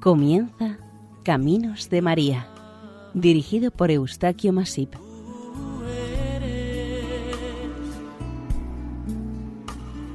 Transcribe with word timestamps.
Comienza 0.00 0.78
Caminos 1.24 1.90
de 1.90 2.00
María, 2.00 2.48
dirigido 3.12 3.70
por 3.70 3.90
Eustaquio 3.90 4.50
Masip. 4.50 4.94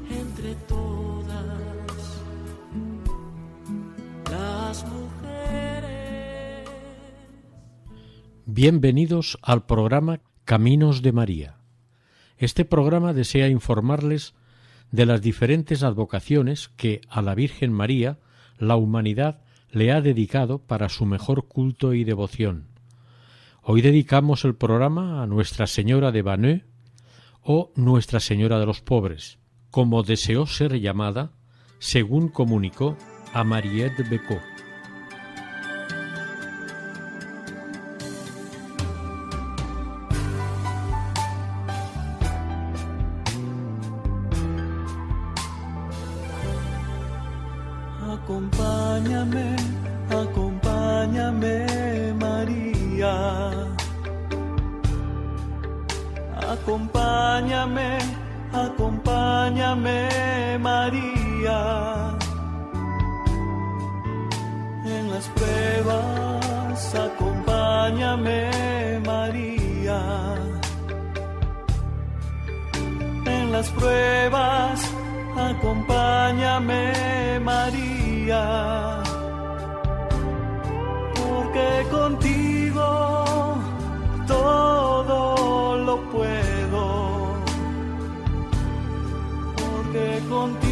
Entre 0.09 0.55
todas 0.67 1.45
las 4.31 4.85
mujeres. 4.85 6.69
Bienvenidos 8.47 9.37
al 9.43 9.67
programa 9.67 10.21
Caminos 10.45 11.03
de 11.03 11.11
María. 11.11 11.57
Este 12.39 12.65
programa 12.65 13.13
desea 13.13 13.49
informarles 13.49 14.33
de 14.89 15.05
las 15.05 15.21
diferentes 15.21 15.83
advocaciones 15.83 16.69
que 16.69 17.01
a 17.07 17.21
la 17.21 17.35
Virgen 17.35 17.71
María 17.71 18.17
la 18.57 18.77
humanidad 18.77 19.44
le 19.75 19.91
ha 19.91 19.99
dedicado 19.99 20.59
para 20.59 20.87
su 20.87 21.05
mejor 21.05 21.49
culto 21.49 21.93
y 21.93 22.05
devoción. 22.05 22.69
Hoy 23.61 23.81
dedicamos 23.81 24.45
el 24.45 24.55
programa 24.55 25.21
a 25.21 25.27
Nuestra 25.27 25.67
Señora 25.67 26.13
de 26.13 26.21
Baneux 26.21 26.63
o 27.41 27.73
Nuestra 27.75 28.21
Señora 28.21 28.57
de 28.57 28.65
los 28.65 28.79
Pobres, 28.79 29.37
como 29.71 30.01
deseó 30.01 30.47
ser 30.47 30.79
llamada, 30.79 31.33
según 31.79 32.29
comunicó 32.29 32.95
a 33.33 33.43
Mariette 33.43 34.09
Becot. 34.09 34.54
Las 73.55 73.69
pruebas, 73.69 74.81
acompáñame, 75.37 77.39
María. 77.39 79.01
Porque 81.15 81.87
contigo 81.89 83.55
todo 84.27 85.77
lo 85.87 85.95
puedo. 86.11 86.83
Porque 89.55 90.21
contigo 90.27 90.64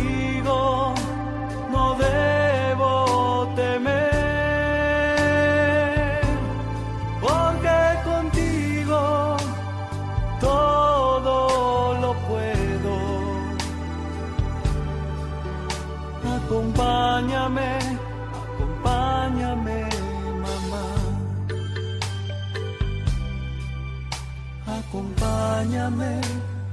Acompáñame, 25.64 26.20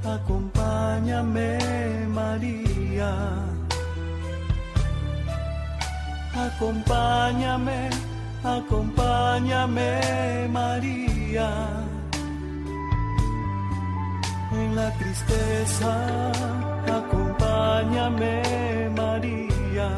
acompáñame, 0.04 1.58
María. 2.12 3.12
Acompáñame, 6.34 7.90
acompáñame, 8.42 10.48
María. 10.50 11.50
En 14.50 14.74
la 14.74 14.90
tristeza, 14.98 15.92
acompáñame, 16.98 18.42
María. 18.96 19.88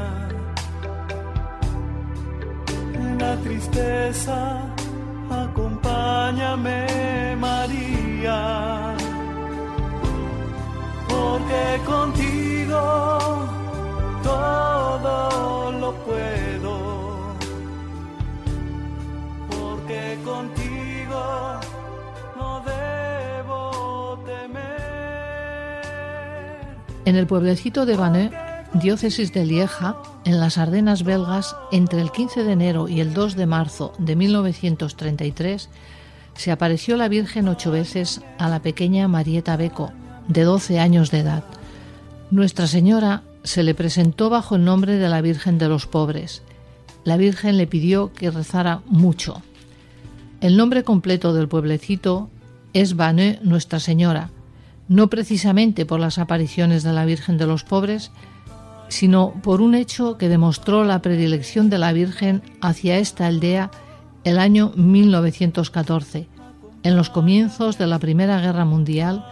En 2.92 3.18
la 3.18 3.36
tristeza, 3.36 4.60
acompáñame, 5.30 7.36
María. 7.40 8.81
Porque 11.32 11.80
contigo 11.86 13.48
todo 14.22 15.72
lo 15.72 15.94
puedo. 16.04 17.34
Porque 19.48 20.18
contigo 20.26 21.60
no 22.36 22.60
debo 22.60 24.22
temer. 24.26 25.80
En 27.06 27.16
el 27.16 27.26
pueblecito 27.26 27.86
de 27.86 27.96
Baneux, 27.96 28.34
diócesis 28.74 29.32
de 29.32 29.46
Lieja, 29.46 29.96
en 30.26 30.38
las 30.38 30.58
Ardenas 30.58 31.02
belgas, 31.02 31.56
entre 31.70 32.02
el 32.02 32.12
15 32.12 32.44
de 32.44 32.52
enero 32.52 32.88
y 32.88 33.00
el 33.00 33.14
2 33.14 33.36
de 33.36 33.46
marzo 33.46 33.94
de 33.96 34.16
1933, 34.16 35.70
se 36.34 36.52
apareció 36.52 36.98
la 36.98 37.08
Virgen 37.08 37.48
ocho 37.48 37.70
veces 37.70 38.20
a 38.36 38.50
la 38.50 38.60
pequeña 38.60 39.08
Marieta 39.08 39.56
Beco, 39.56 39.92
de 40.32 40.42
12 40.42 40.78
años 40.78 41.10
de 41.10 41.20
edad. 41.20 41.44
Nuestra 42.30 42.66
Señora 42.66 43.22
se 43.44 43.62
le 43.62 43.74
presentó 43.74 44.30
bajo 44.30 44.56
el 44.56 44.64
nombre 44.64 44.96
de 44.96 45.08
la 45.08 45.20
Virgen 45.20 45.58
de 45.58 45.68
los 45.68 45.86
Pobres. 45.86 46.42
La 47.04 47.16
Virgen 47.16 47.56
le 47.56 47.66
pidió 47.66 48.12
que 48.12 48.30
rezara 48.30 48.80
mucho. 48.86 49.42
El 50.40 50.56
nombre 50.56 50.84
completo 50.84 51.34
del 51.34 51.48
pueblecito 51.48 52.30
es 52.72 52.96
Baneux 52.96 53.42
Nuestra 53.42 53.80
Señora, 53.80 54.30
no 54.88 55.08
precisamente 55.08 55.86
por 55.86 56.00
las 56.00 56.18
apariciones 56.18 56.82
de 56.82 56.92
la 56.92 57.04
Virgen 57.04 57.38
de 57.38 57.46
los 57.46 57.64
Pobres, 57.64 58.12
sino 58.88 59.32
por 59.42 59.60
un 59.60 59.74
hecho 59.74 60.18
que 60.18 60.28
demostró 60.28 60.84
la 60.84 61.02
predilección 61.02 61.70
de 61.70 61.78
la 61.78 61.92
Virgen 61.92 62.42
hacia 62.60 62.98
esta 62.98 63.26
aldea 63.26 63.70
el 64.24 64.38
año 64.38 64.72
1914, 64.76 66.28
en 66.82 66.96
los 66.96 67.10
comienzos 67.10 67.78
de 67.78 67.86
la 67.86 67.98
Primera 67.98 68.40
Guerra 68.40 68.64
Mundial 68.64 69.24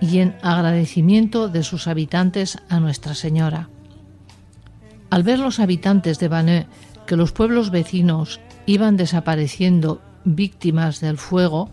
y 0.00 0.18
en 0.18 0.36
agradecimiento 0.42 1.48
de 1.48 1.62
sus 1.62 1.86
habitantes 1.86 2.58
a 2.68 2.80
Nuestra 2.80 3.14
Señora. 3.14 3.68
Al 5.10 5.22
ver 5.22 5.38
los 5.38 5.60
habitantes 5.60 6.18
de 6.18 6.28
Baneux 6.28 6.66
que 7.06 7.16
los 7.16 7.32
pueblos 7.32 7.70
vecinos 7.70 8.40
iban 8.66 8.96
desapareciendo 8.96 10.02
víctimas 10.24 11.00
del 11.00 11.18
fuego 11.18 11.70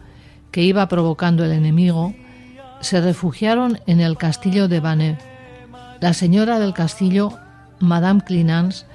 que 0.52 0.62
iba 0.62 0.88
provocando 0.88 1.44
el 1.44 1.52
enemigo, 1.52 2.14
se 2.80 3.02
refugiaron 3.02 3.80
en 3.88 4.00
el 4.00 4.18
castillo 4.18 4.68
de 4.68 4.80
Baneux. 4.80 5.20
La 6.00 6.14
señora 6.14 6.60
del 6.60 6.74
castillo, 6.74 7.38
Madame 7.80 8.22
Clinans, 8.22 8.86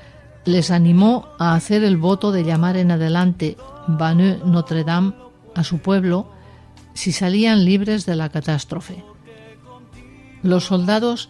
les 0.45 0.71
animó 0.71 1.29
a 1.39 1.55
hacer 1.55 1.83
el 1.83 1.97
voto 1.97 2.31
de 2.33 2.45
llamar 2.45 2.77
en 2.77 2.93
adelante 2.93 3.57
Baneux 3.89 4.45
Notre 4.45 4.85
Dame 4.85 5.15
a 5.55 5.65
su 5.65 5.79
pueblo 5.79 6.31
si 6.95 7.13
salían 7.13 7.65
libres 7.65 8.07
de 8.07 8.17
la 8.17 8.29
catástrofe. 8.29 9.05
Los 10.43 10.65
soldados 10.65 11.29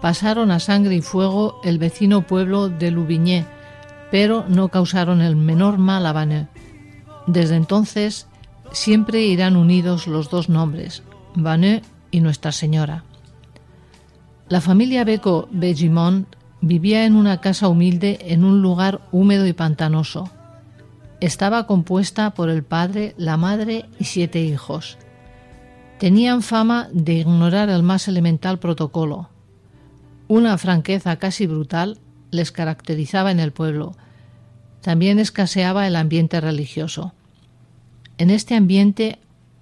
pasaron 0.00 0.50
a 0.50 0.60
sangre 0.60 0.94
y 0.96 1.02
fuego 1.02 1.60
el 1.64 1.78
vecino 1.78 2.26
pueblo 2.26 2.68
de 2.68 2.90
Louvigné, 2.90 3.46
pero 4.10 4.44
no 4.48 4.68
causaron 4.68 5.20
el 5.20 5.36
menor 5.36 5.78
mal 5.78 6.06
a 6.06 6.12
Baneux. 6.12 6.48
Desde 7.26 7.56
entonces 7.56 8.26
siempre 8.72 9.22
irán 9.22 9.56
unidos 9.56 10.06
los 10.06 10.30
dos 10.30 10.48
nombres, 10.48 11.02
Baneux 11.34 11.82
y 12.10 12.20
Nuestra 12.20 12.52
Señora. 12.52 13.04
La 14.48 14.60
familia 14.60 15.04
Beco 15.04 15.48
Begimont 15.52 16.26
vivía 16.60 17.06
en 17.06 17.14
una 17.14 17.40
casa 17.40 17.68
humilde 17.68 18.18
en 18.22 18.44
un 18.44 18.62
lugar 18.62 19.00
húmedo 19.12 19.46
y 19.46 19.52
pantanoso. 19.52 20.28
Estaba 21.20 21.66
compuesta 21.66 22.30
por 22.30 22.50
el 22.50 22.64
padre, 22.64 23.14
la 23.16 23.36
madre 23.36 23.86
y 23.98 24.04
siete 24.04 24.40
hijos. 24.42 24.98
Tenían 26.00 26.40
fama 26.40 26.88
de 26.94 27.12
ignorar 27.12 27.68
el 27.68 27.82
más 27.82 28.08
elemental 28.08 28.58
protocolo. 28.58 29.28
Una 30.28 30.56
franqueza 30.56 31.16
casi 31.16 31.46
brutal 31.46 31.98
les 32.30 32.52
caracterizaba 32.52 33.30
en 33.30 33.38
el 33.38 33.52
pueblo. 33.52 33.94
También 34.80 35.18
escaseaba 35.18 35.86
el 35.86 35.96
ambiente 35.96 36.40
religioso. 36.40 37.12
En 38.16 38.30
este 38.30 38.54
ambiente, 38.54 39.18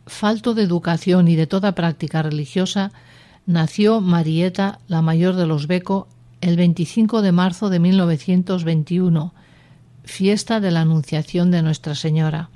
falto 0.07 0.55
de 0.55 0.63
educación 0.63 1.27
y 1.27 1.35
de 1.35 1.49
toda 1.49 1.75
práctica 1.75 2.23
religiosa, 2.23 2.93
nació 3.45 4.01
Marieta, 4.01 4.79
la 4.87 5.03
mayor 5.03 5.35
de 5.35 5.47
los 5.47 5.67
Beco, 5.67 6.07
el 6.41 6.57
25 6.57 7.21
de 7.21 7.33
marzo 7.33 7.69
de 7.69 7.81
1921, 7.81 9.35
fiesta 10.05 10.61
de 10.61 10.71
la 10.71 10.83
Anunciación 10.83 11.51
de 11.51 11.63
Nuestra 11.63 11.97
Señora. 11.97 12.49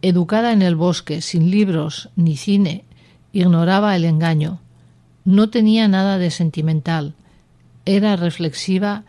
Educada 0.00 0.52
en 0.52 0.62
el 0.62 0.76
bosque, 0.76 1.20
sin 1.20 1.50
libros 1.50 2.10
ni 2.14 2.36
cine, 2.36 2.84
ignoraba 3.32 3.96
el 3.96 4.04
engaño. 4.04 4.60
No 5.24 5.50
tenía 5.50 5.88
nada 5.88 6.18
de 6.18 6.30
sentimental. 6.30 7.14
Era 7.84 8.16
reflexiva 8.16 9.04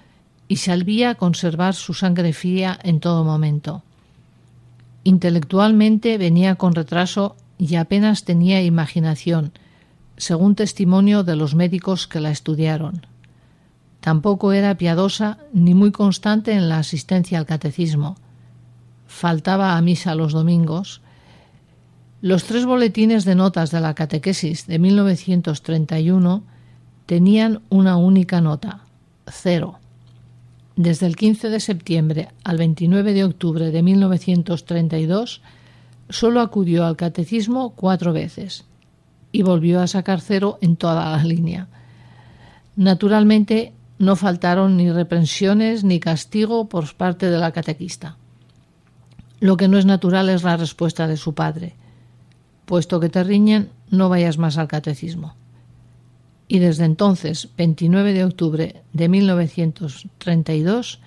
y 0.47 0.57
salvía 0.57 1.11
a 1.11 1.15
conservar 1.15 1.75
su 1.75 1.93
sangre 1.93 2.33
fría 2.33 2.79
en 2.83 2.99
todo 2.99 3.23
momento. 3.23 3.83
Intelectualmente 5.03 6.17
venía 6.17 6.55
con 6.55 6.73
retraso 6.73 7.35
y 7.57 7.75
apenas 7.75 8.23
tenía 8.23 8.61
imaginación, 8.63 9.51
según 10.17 10.55
testimonio 10.55 11.23
de 11.23 11.35
los 11.35 11.53
médicos 11.53 12.07
que 12.07 12.19
la 12.19 12.31
estudiaron. 12.31 13.05
Tampoco 13.99 14.53
era 14.53 14.75
piadosa 14.75 15.37
ni 15.53 15.73
muy 15.73 15.91
constante 15.91 16.53
en 16.53 16.67
la 16.67 16.79
asistencia 16.79 17.37
al 17.37 17.45
catecismo. 17.45 18.17
Faltaba 19.09 19.75
a 19.75 19.81
misa 19.81 20.13
los 20.13 20.33
domingos. 20.33 21.01
Los 22.21 22.43
tres 22.43 22.65
boletines 22.67 23.25
de 23.25 23.33
notas 23.33 23.71
de 23.71 23.81
la 23.81 23.95
catequesis 23.95 24.67
de 24.67 24.77
1931 24.77 26.43
tenían 27.07 27.61
una 27.69 27.97
única 27.97 28.39
nota, 28.39 28.81
cero. 29.25 29.79
Desde 30.75 31.07
el 31.07 31.15
15 31.15 31.49
de 31.49 31.59
septiembre 31.59 32.29
al 32.43 32.57
29 32.57 33.13
de 33.13 33.23
octubre 33.23 33.71
de 33.71 33.81
1932 33.81 35.41
solo 36.09 36.39
acudió 36.39 36.85
al 36.85 36.95
catecismo 36.95 37.71
cuatro 37.71 38.13
veces 38.13 38.65
y 39.31 39.41
volvió 39.41 39.81
a 39.81 39.87
sacar 39.87 40.21
cero 40.21 40.59
en 40.61 40.75
toda 40.75 41.17
la 41.17 41.23
línea. 41.23 41.67
Naturalmente 42.75 43.73
no 43.97 44.15
faltaron 44.15 44.77
ni 44.77 44.91
reprensiones 44.91 45.83
ni 45.83 45.99
castigo 45.99 46.69
por 46.69 46.93
parte 46.95 47.31
de 47.31 47.39
la 47.39 47.51
catequista. 47.51 48.18
Lo 49.39 49.57
que 49.57 49.67
no 49.67 49.77
es 49.77 49.85
natural 49.85 50.29
es 50.29 50.43
la 50.43 50.57
respuesta 50.57 51.07
de 51.07 51.17
su 51.17 51.33
padre. 51.33 51.75
Puesto 52.65 52.99
que 52.99 53.09
te 53.09 53.23
riñen, 53.23 53.69
no 53.89 54.09
vayas 54.09 54.37
más 54.37 54.57
al 54.57 54.67
catecismo. 54.67 55.35
Y 56.47 56.59
desde 56.59 56.85
entonces, 56.85 57.49
29 57.57 58.13
de 58.13 58.23
octubre 58.25 58.83
de 58.91 59.09
1932, 59.09 60.99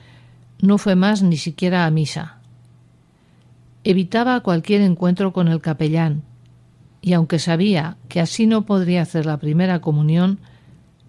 no 0.61 0.79
fue 0.79 0.95
más 0.95 1.23
ni 1.23 1.37
siquiera 1.37 1.85
a 1.85 1.91
misa. 1.91 2.39
Evitaba 3.85 4.41
cualquier 4.41 4.81
encuentro 4.81 5.33
con 5.33 5.49
el 5.49 5.61
capellán, 5.61 6.23
y 7.01 7.15
aunque 7.15 7.41
sabía 7.41 7.97
que 8.09 8.21
así 8.21 8.47
no 8.47 8.65
podría 8.65 9.03
hacer 9.03 9.27
la 9.27 9.39
primera 9.39 9.81
comunión, 9.81 10.39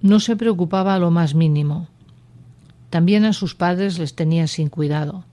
no 0.01 0.19
se 0.19 0.35
preocupaba 0.35 0.97
lo 0.97 1.11
más 1.11 1.35
mínimo. 1.35 1.87
También 2.89 3.25
a 3.25 3.33
sus 3.33 3.53
padres 3.53 3.99
les 3.99 4.15
tenía 4.15 4.47
sin 4.47 4.69
cuidado. 4.69 5.25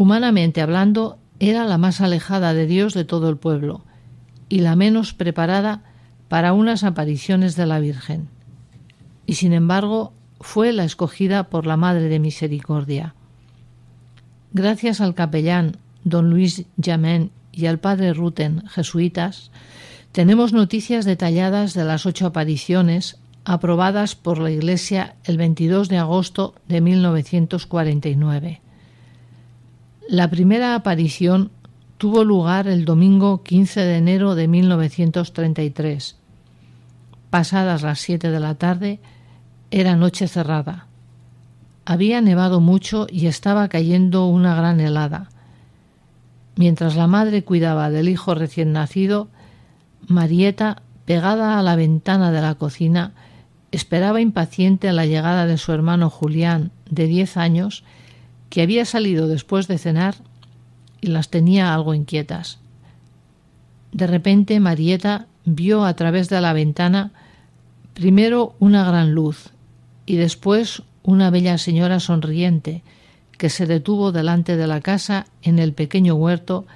Humanamente 0.00 0.62
hablando, 0.62 1.18
era 1.40 1.66
la 1.66 1.76
más 1.76 2.00
alejada 2.00 2.54
de 2.54 2.66
Dios 2.66 2.94
de 2.94 3.04
todo 3.04 3.28
el 3.28 3.36
pueblo 3.36 3.84
y 4.48 4.60
la 4.60 4.74
menos 4.74 5.12
preparada 5.12 5.82
para 6.26 6.54
unas 6.54 6.84
apariciones 6.84 7.54
de 7.54 7.66
la 7.66 7.80
Virgen. 7.80 8.30
Y 9.26 9.34
sin 9.34 9.52
embargo, 9.52 10.14
fue 10.40 10.72
la 10.72 10.84
escogida 10.84 11.50
por 11.50 11.66
la 11.66 11.76
Madre 11.76 12.08
de 12.08 12.18
Misericordia. 12.18 13.14
Gracias 14.54 15.02
al 15.02 15.14
capellán 15.14 15.76
don 16.02 16.30
Luis 16.30 16.64
Jamén 16.82 17.30
y 17.52 17.66
al 17.66 17.78
padre 17.78 18.14
Ruten, 18.14 18.66
jesuitas, 18.68 19.50
tenemos 20.12 20.54
noticias 20.54 21.04
detalladas 21.04 21.74
de 21.74 21.84
las 21.84 22.06
ocho 22.06 22.24
apariciones 22.24 23.18
aprobadas 23.44 24.14
por 24.14 24.38
la 24.38 24.50
Iglesia 24.50 25.16
el 25.24 25.36
22 25.36 25.90
de 25.90 25.98
agosto 25.98 26.54
de 26.68 26.80
1949. 26.80 28.62
La 30.10 30.28
primera 30.28 30.74
aparición 30.74 31.52
tuvo 31.96 32.24
lugar 32.24 32.66
el 32.66 32.84
domingo 32.84 33.44
15 33.44 33.80
de 33.80 33.96
enero 33.96 34.34
de 34.34 34.48
1933. 34.48 36.16
Pasadas 37.30 37.82
las 37.82 38.00
siete 38.00 38.32
de 38.32 38.40
la 38.40 38.56
tarde, 38.56 38.98
era 39.70 39.94
noche 39.94 40.26
cerrada. 40.26 40.88
Había 41.84 42.20
nevado 42.22 42.58
mucho 42.60 43.06
y 43.08 43.28
estaba 43.28 43.68
cayendo 43.68 44.26
una 44.26 44.56
gran 44.56 44.80
helada. 44.80 45.28
Mientras 46.56 46.96
la 46.96 47.06
madre 47.06 47.44
cuidaba 47.44 47.88
del 47.88 48.08
hijo 48.08 48.34
recién 48.34 48.72
nacido, 48.72 49.28
Marieta, 50.08 50.82
pegada 51.04 51.56
a 51.56 51.62
la 51.62 51.76
ventana 51.76 52.32
de 52.32 52.40
la 52.40 52.56
cocina, 52.56 53.12
Esperaba 53.72 54.20
impaciente 54.20 54.92
la 54.92 55.06
llegada 55.06 55.46
de 55.46 55.56
su 55.56 55.72
hermano 55.72 56.10
Julián, 56.10 56.72
de 56.90 57.06
diez 57.06 57.36
años, 57.36 57.84
que 58.50 58.62
había 58.62 58.84
salido 58.84 59.28
después 59.28 59.68
de 59.68 59.78
cenar 59.78 60.16
y 61.00 61.06
las 61.06 61.30
tenía 61.30 61.72
algo 61.72 61.94
inquietas. 61.94 62.58
De 63.92 64.06
repente 64.06 64.60
Marieta 64.60 65.26
vio 65.44 65.84
a 65.84 65.94
través 65.94 66.28
de 66.28 66.40
la 66.40 66.52
ventana 66.52 67.12
primero 67.94 68.54
una 68.58 68.84
gran 68.84 69.12
luz 69.12 69.50
y 70.04 70.16
después 70.16 70.82
una 71.02 71.30
bella 71.30 71.56
señora 71.56 71.98
sonriente 71.98 72.82
que 73.38 73.48
se 73.48 73.66
detuvo 73.66 74.12
delante 74.12 74.56
de 74.56 74.66
la 74.66 74.80
casa 74.80 75.26
en 75.42 75.58
el 75.58 75.72
pequeño 75.72 76.14
huerto 76.14 76.66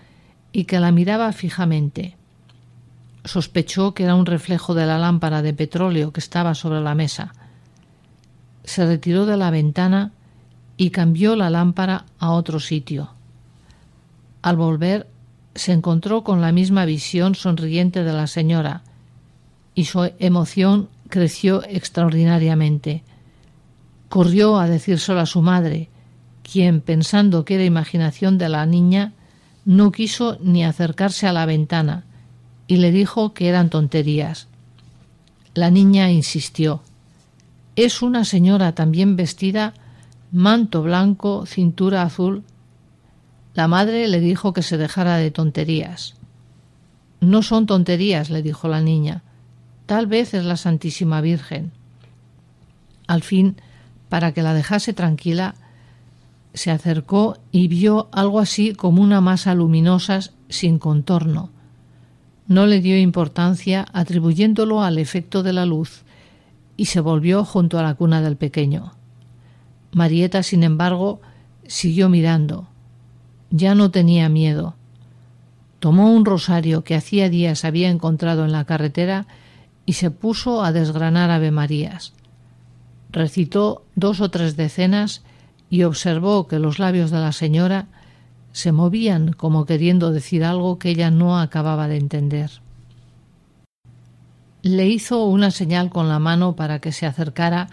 y 0.52 0.64
que 0.64 0.80
la 0.80 0.92
miraba 0.92 1.30
fijamente 1.32 2.16
sospechó 3.24 3.94
que 3.94 4.04
era 4.04 4.14
un 4.14 4.26
reflejo 4.26 4.74
de 4.74 4.86
la 4.86 4.98
lámpara 4.98 5.42
de 5.42 5.54
petróleo 5.54 6.12
que 6.12 6.20
estaba 6.20 6.54
sobre 6.54 6.80
la 6.80 6.94
mesa. 6.94 7.34
Se 8.64 8.86
retiró 8.86 9.26
de 9.26 9.36
la 9.36 9.50
ventana 9.50 10.12
y 10.76 10.90
cambió 10.90 11.36
la 11.36 11.50
lámpara 11.50 12.06
a 12.18 12.30
otro 12.30 12.60
sitio. 12.60 13.10
Al 14.42 14.56
volver 14.56 15.08
se 15.54 15.72
encontró 15.72 16.24
con 16.24 16.40
la 16.40 16.52
misma 16.52 16.84
visión 16.84 17.34
sonriente 17.34 18.04
de 18.04 18.12
la 18.12 18.26
señora 18.26 18.82
y 19.74 19.84
su 19.84 20.10
emoción 20.18 20.88
creció 21.08 21.64
extraordinariamente. 21.64 23.02
Corrió 24.08 24.58
a 24.58 24.68
decírselo 24.68 25.20
a 25.20 25.26
su 25.26 25.42
madre, 25.42 25.88
quien, 26.42 26.80
pensando 26.80 27.44
que 27.44 27.54
era 27.54 27.64
imaginación 27.64 28.38
de 28.38 28.48
la 28.48 28.66
niña, 28.66 29.12
no 29.64 29.90
quiso 29.92 30.38
ni 30.40 30.64
acercarse 30.64 31.26
a 31.26 31.32
la 31.32 31.46
ventana, 31.46 32.04
y 32.66 32.76
le 32.76 32.92
dijo 32.92 33.34
que 33.34 33.48
eran 33.48 33.70
tonterías. 33.70 34.48
La 35.54 35.70
niña 35.70 36.10
insistió. 36.10 36.82
Es 37.76 38.02
una 38.02 38.24
señora 38.24 38.74
también 38.74 39.16
vestida, 39.16 39.74
manto 40.34 40.82
blanco, 40.82 41.46
cintura 41.46 42.02
azul. 42.02 42.42
La 43.54 43.68
madre 43.68 44.08
le 44.08 44.18
dijo 44.18 44.52
que 44.52 44.62
se 44.62 44.76
dejara 44.76 45.16
de 45.16 45.30
tonterías. 45.30 46.16
No 47.20 47.42
son 47.42 47.66
tonterías, 47.66 48.30
le 48.30 48.42
dijo 48.42 48.66
la 48.66 48.80
niña. 48.80 49.22
Tal 49.86 50.08
vez 50.08 50.34
es 50.34 50.44
la 50.44 50.56
Santísima 50.56 51.20
Virgen. 51.20 51.70
Al 53.06 53.22
fin, 53.22 53.56
para 54.08 54.32
que 54.32 54.42
la 54.42 54.54
dejase 54.54 54.92
tranquila, 54.92 55.54
se 56.52 56.72
acercó 56.72 57.38
y 57.52 57.68
vio 57.68 58.08
algo 58.10 58.40
así 58.40 58.74
como 58.74 59.02
una 59.02 59.20
masa 59.20 59.54
luminosa 59.54 60.18
sin 60.48 60.80
contorno. 60.80 61.50
No 62.48 62.66
le 62.66 62.80
dio 62.80 62.98
importancia 62.98 63.86
atribuyéndolo 63.92 64.82
al 64.82 64.98
efecto 64.98 65.44
de 65.44 65.52
la 65.52 65.64
luz 65.64 66.02
y 66.76 66.86
se 66.86 66.98
volvió 66.98 67.44
junto 67.44 67.78
a 67.78 67.84
la 67.84 67.94
cuna 67.94 68.20
del 68.20 68.36
pequeño. 68.36 68.94
Marieta, 69.94 70.42
sin 70.42 70.62
embargo, 70.62 71.20
siguió 71.66 72.08
mirando. 72.08 72.68
Ya 73.50 73.74
no 73.74 73.90
tenía 73.90 74.28
miedo. 74.28 74.74
Tomó 75.78 76.12
un 76.12 76.24
rosario 76.24 76.82
que 76.82 76.94
hacía 76.94 77.28
días 77.28 77.64
había 77.64 77.90
encontrado 77.90 78.44
en 78.44 78.52
la 78.52 78.64
carretera 78.64 79.26
y 79.86 79.94
se 79.94 80.10
puso 80.10 80.64
a 80.64 80.72
desgranar 80.72 81.30
Ave 81.30 81.50
Marías. 81.50 82.14
Recitó 83.10 83.84
dos 83.94 84.20
o 84.20 84.30
tres 84.30 84.56
decenas 84.56 85.22
y 85.70 85.84
observó 85.84 86.48
que 86.48 86.58
los 86.58 86.78
labios 86.78 87.10
de 87.10 87.18
la 87.18 87.32
señora 87.32 87.86
se 88.52 88.72
movían 88.72 89.32
como 89.32 89.66
queriendo 89.66 90.10
decir 90.10 90.44
algo 90.44 90.78
que 90.78 90.90
ella 90.90 91.10
no 91.10 91.38
acababa 91.38 91.86
de 91.86 91.96
entender. 91.96 92.50
Le 94.62 94.86
hizo 94.88 95.26
una 95.26 95.50
señal 95.50 95.90
con 95.90 96.08
la 96.08 96.18
mano 96.18 96.56
para 96.56 96.78
que 96.78 96.92
se 96.92 97.04
acercara 97.04 97.68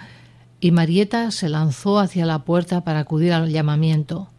y 0.62 0.72
Marieta 0.72 1.32
se 1.32 1.50
lanzó 1.50 2.00
hacia 2.00 2.28
la 2.28 2.46
puerta 2.46 2.84
para 2.84 3.00
acudir 3.00 3.34
al 3.34 3.50
llamamiento. 3.50 4.30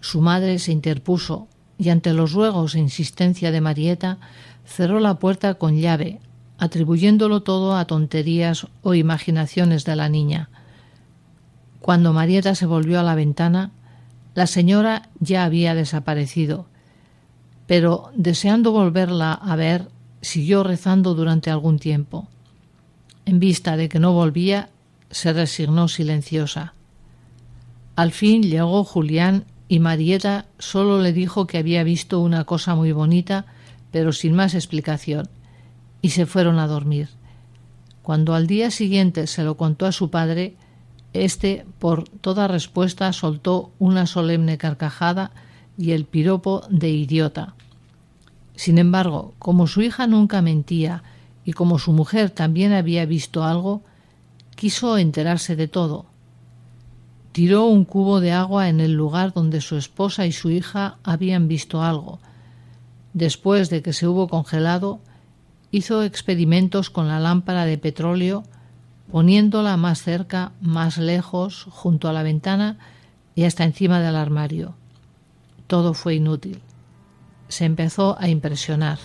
Su 0.00 0.20
madre 0.20 0.60
se 0.60 0.70
interpuso 0.70 1.48
y 1.78 1.88
ante 1.90 2.12
los 2.12 2.32
ruegos 2.32 2.76
e 2.76 2.78
insistencia 2.78 3.50
de 3.50 3.60
Marieta 3.60 4.18
cerró 4.64 5.00
la 5.00 5.18
puerta 5.18 5.54
con 5.54 5.76
llave, 5.76 6.20
atribuyéndolo 6.58 7.42
todo 7.42 7.76
a 7.76 7.84
tonterías 7.86 8.68
o 8.82 8.94
imaginaciones 8.94 9.84
de 9.84 9.96
la 9.96 10.08
niña. 10.08 10.48
Cuando 11.80 12.12
Marieta 12.12 12.54
se 12.54 12.66
volvió 12.66 13.00
a 13.00 13.02
la 13.02 13.16
ventana, 13.16 13.72
la 14.34 14.46
señora 14.46 15.08
ya 15.18 15.42
había 15.42 15.74
desaparecido, 15.74 16.66
pero 17.66 18.12
deseando 18.14 18.70
volverla 18.70 19.32
a 19.32 19.56
ver, 19.56 19.88
siguió 20.20 20.62
rezando 20.62 21.14
durante 21.14 21.50
algún 21.50 21.80
tiempo. 21.80 22.28
En 23.24 23.40
vista 23.40 23.76
de 23.76 23.88
que 23.88 23.98
no 23.98 24.12
volvía, 24.12 24.70
se 25.12 25.32
resignó 25.32 25.86
silenciosa. 25.86 26.74
Al 27.94 28.10
fin 28.10 28.42
llegó 28.42 28.82
Julián 28.82 29.44
y 29.68 29.78
Marieta 29.78 30.46
solo 30.58 31.00
le 31.00 31.12
dijo 31.12 31.46
que 31.46 31.58
había 31.58 31.84
visto 31.84 32.18
una 32.18 32.44
cosa 32.44 32.74
muy 32.74 32.92
bonita, 32.92 33.46
pero 33.90 34.12
sin 34.12 34.34
más 34.34 34.54
explicación, 34.54 35.28
y 36.00 36.10
se 36.10 36.26
fueron 36.26 36.58
a 36.58 36.66
dormir. 36.66 37.08
Cuando 38.02 38.34
al 38.34 38.46
día 38.46 38.70
siguiente 38.70 39.26
se 39.26 39.44
lo 39.44 39.56
contó 39.56 39.86
a 39.86 39.92
su 39.92 40.10
padre, 40.10 40.56
éste, 41.12 41.64
por 41.78 42.08
toda 42.08 42.48
respuesta, 42.48 43.12
soltó 43.12 43.70
una 43.78 44.06
solemne 44.06 44.58
carcajada 44.58 45.30
y 45.78 45.92
el 45.92 46.06
piropo 46.06 46.66
de 46.68 46.88
idiota. 46.90 47.54
Sin 48.56 48.78
embargo, 48.78 49.34
como 49.38 49.66
su 49.66 49.82
hija 49.82 50.06
nunca 50.06 50.42
mentía 50.42 51.02
y 51.44 51.52
como 51.52 51.78
su 51.78 51.92
mujer 51.92 52.30
también 52.30 52.72
había 52.72 53.06
visto 53.06 53.44
algo, 53.44 53.82
quiso 54.62 54.96
enterarse 54.96 55.56
de 55.56 55.66
todo. 55.66 56.06
Tiró 57.32 57.64
un 57.64 57.84
cubo 57.84 58.20
de 58.20 58.30
agua 58.30 58.68
en 58.68 58.78
el 58.78 58.92
lugar 58.92 59.32
donde 59.32 59.60
su 59.60 59.76
esposa 59.76 60.24
y 60.24 60.30
su 60.30 60.50
hija 60.50 60.98
habían 61.02 61.48
visto 61.48 61.82
algo. 61.82 62.20
Después 63.12 63.70
de 63.70 63.82
que 63.82 63.92
se 63.92 64.06
hubo 64.06 64.28
congelado, 64.28 65.00
hizo 65.72 66.04
experimentos 66.04 66.90
con 66.90 67.08
la 67.08 67.18
lámpara 67.18 67.64
de 67.64 67.76
petróleo, 67.76 68.44
poniéndola 69.10 69.76
más 69.76 70.00
cerca, 70.00 70.52
más 70.60 70.96
lejos, 70.96 71.66
junto 71.68 72.08
a 72.08 72.12
la 72.12 72.22
ventana 72.22 72.78
y 73.34 73.42
hasta 73.42 73.64
encima 73.64 73.98
del 73.98 74.14
armario. 74.14 74.76
Todo 75.66 75.92
fue 75.92 76.14
inútil. 76.14 76.60
Se 77.48 77.64
empezó 77.64 78.16
a 78.20 78.28
impresionar. 78.28 79.00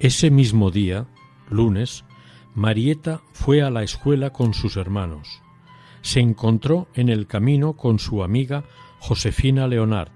Ese 0.00 0.30
mismo 0.30 0.70
día, 0.70 1.06
lunes, 1.50 2.06
Marieta 2.54 3.20
fue 3.34 3.60
a 3.60 3.68
la 3.68 3.82
escuela 3.82 4.30
con 4.30 4.54
sus 4.54 4.78
hermanos. 4.78 5.42
Se 6.00 6.20
encontró 6.20 6.88
en 6.94 7.10
el 7.10 7.26
camino 7.26 7.74
con 7.74 7.98
su 7.98 8.24
amiga 8.24 8.64
Josefina 8.98 9.66
Leonard, 9.66 10.10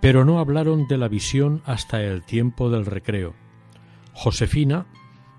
pero 0.00 0.24
no 0.24 0.38
hablaron 0.38 0.86
de 0.86 0.96
la 0.96 1.08
visión 1.08 1.60
hasta 1.66 2.04
el 2.04 2.22
tiempo 2.22 2.70
del 2.70 2.86
recreo. 2.86 3.34
Josefina, 4.12 4.86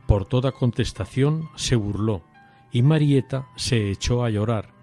por 0.05 0.25
toda 0.25 0.51
contestación, 0.51 1.48
se 1.55 1.77
burló 1.77 2.24
y 2.74 2.81
Marieta 2.81 3.48
se 3.55 3.89
echó 3.89 4.25
a 4.25 4.29
llorar. 4.29 4.74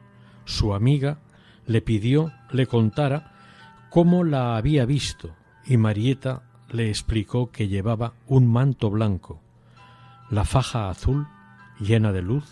Su 0.47 0.73
amiga 0.73 1.21
le 1.67 1.83
pidió 1.83 2.33
le 2.53 2.67
contara 2.67 3.35
cómo 3.91 4.25
la 4.25 4.57
había 4.57 4.87
visto 4.87 5.37
y 5.67 5.77
Marieta 5.77 6.56
le 6.71 6.89
explicó 6.89 7.51
que 7.51 7.69
llevaba 7.69 8.15
un 8.27 8.51
manto 8.51 8.91
blanco, 8.91 9.41
la 10.31 10.45
faja 10.45 10.89
azul 10.91 11.27
llena 11.79 12.13
de 12.13 12.23
luz, 12.23 12.45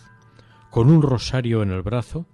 con 0.70 0.90
un 0.90 1.02
rosario 1.02 1.62
en 1.62 1.70
el 1.70 1.82
brazo, 1.82 2.26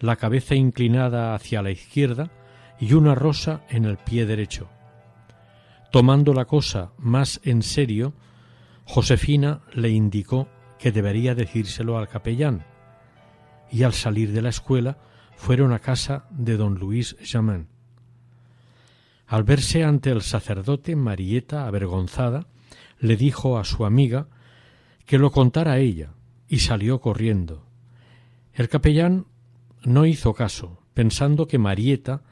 la 0.00 0.16
cabeza 0.16 0.54
inclinada 0.54 1.34
hacia 1.34 1.62
la 1.62 1.70
izquierda 1.70 2.30
y 2.78 2.94
una 2.94 3.14
rosa 3.14 3.62
en 3.68 3.84
el 3.84 3.96
pie 3.98 4.26
derecho. 4.26 4.68
Tomando 5.90 6.34
la 6.34 6.44
cosa 6.44 6.92
más 6.98 7.40
en 7.44 7.62
serio, 7.62 8.14
Josefina 8.84 9.62
le 9.72 9.90
indicó 9.90 10.48
que 10.78 10.92
debería 10.92 11.34
decírselo 11.34 11.98
al 11.98 12.08
capellán, 12.08 12.66
y 13.70 13.84
al 13.84 13.92
salir 13.92 14.32
de 14.32 14.42
la 14.42 14.50
escuela 14.50 14.98
fueron 15.36 15.72
a 15.72 15.78
casa 15.78 16.26
de 16.30 16.56
don 16.56 16.74
Luis 16.74 17.16
Jamin. 17.22 17.73
Al 19.26 19.44
verse 19.44 19.84
ante 19.84 20.10
el 20.10 20.22
sacerdote, 20.22 20.96
Marieta, 20.96 21.66
avergonzada, 21.66 22.46
le 22.98 23.16
dijo 23.16 23.58
a 23.58 23.64
su 23.64 23.84
amiga 23.84 24.28
que 25.06 25.18
lo 25.18 25.30
contara 25.30 25.78
ella, 25.78 26.12
y 26.48 26.58
salió 26.58 27.00
corriendo. 27.00 27.66
El 28.52 28.68
capellán 28.68 29.26
no 29.82 30.06
hizo 30.06 30.34
caso, 30.34 30.78
pensando 30.94 31.46
que 31.46 31.58
Marieta 31.58 32.22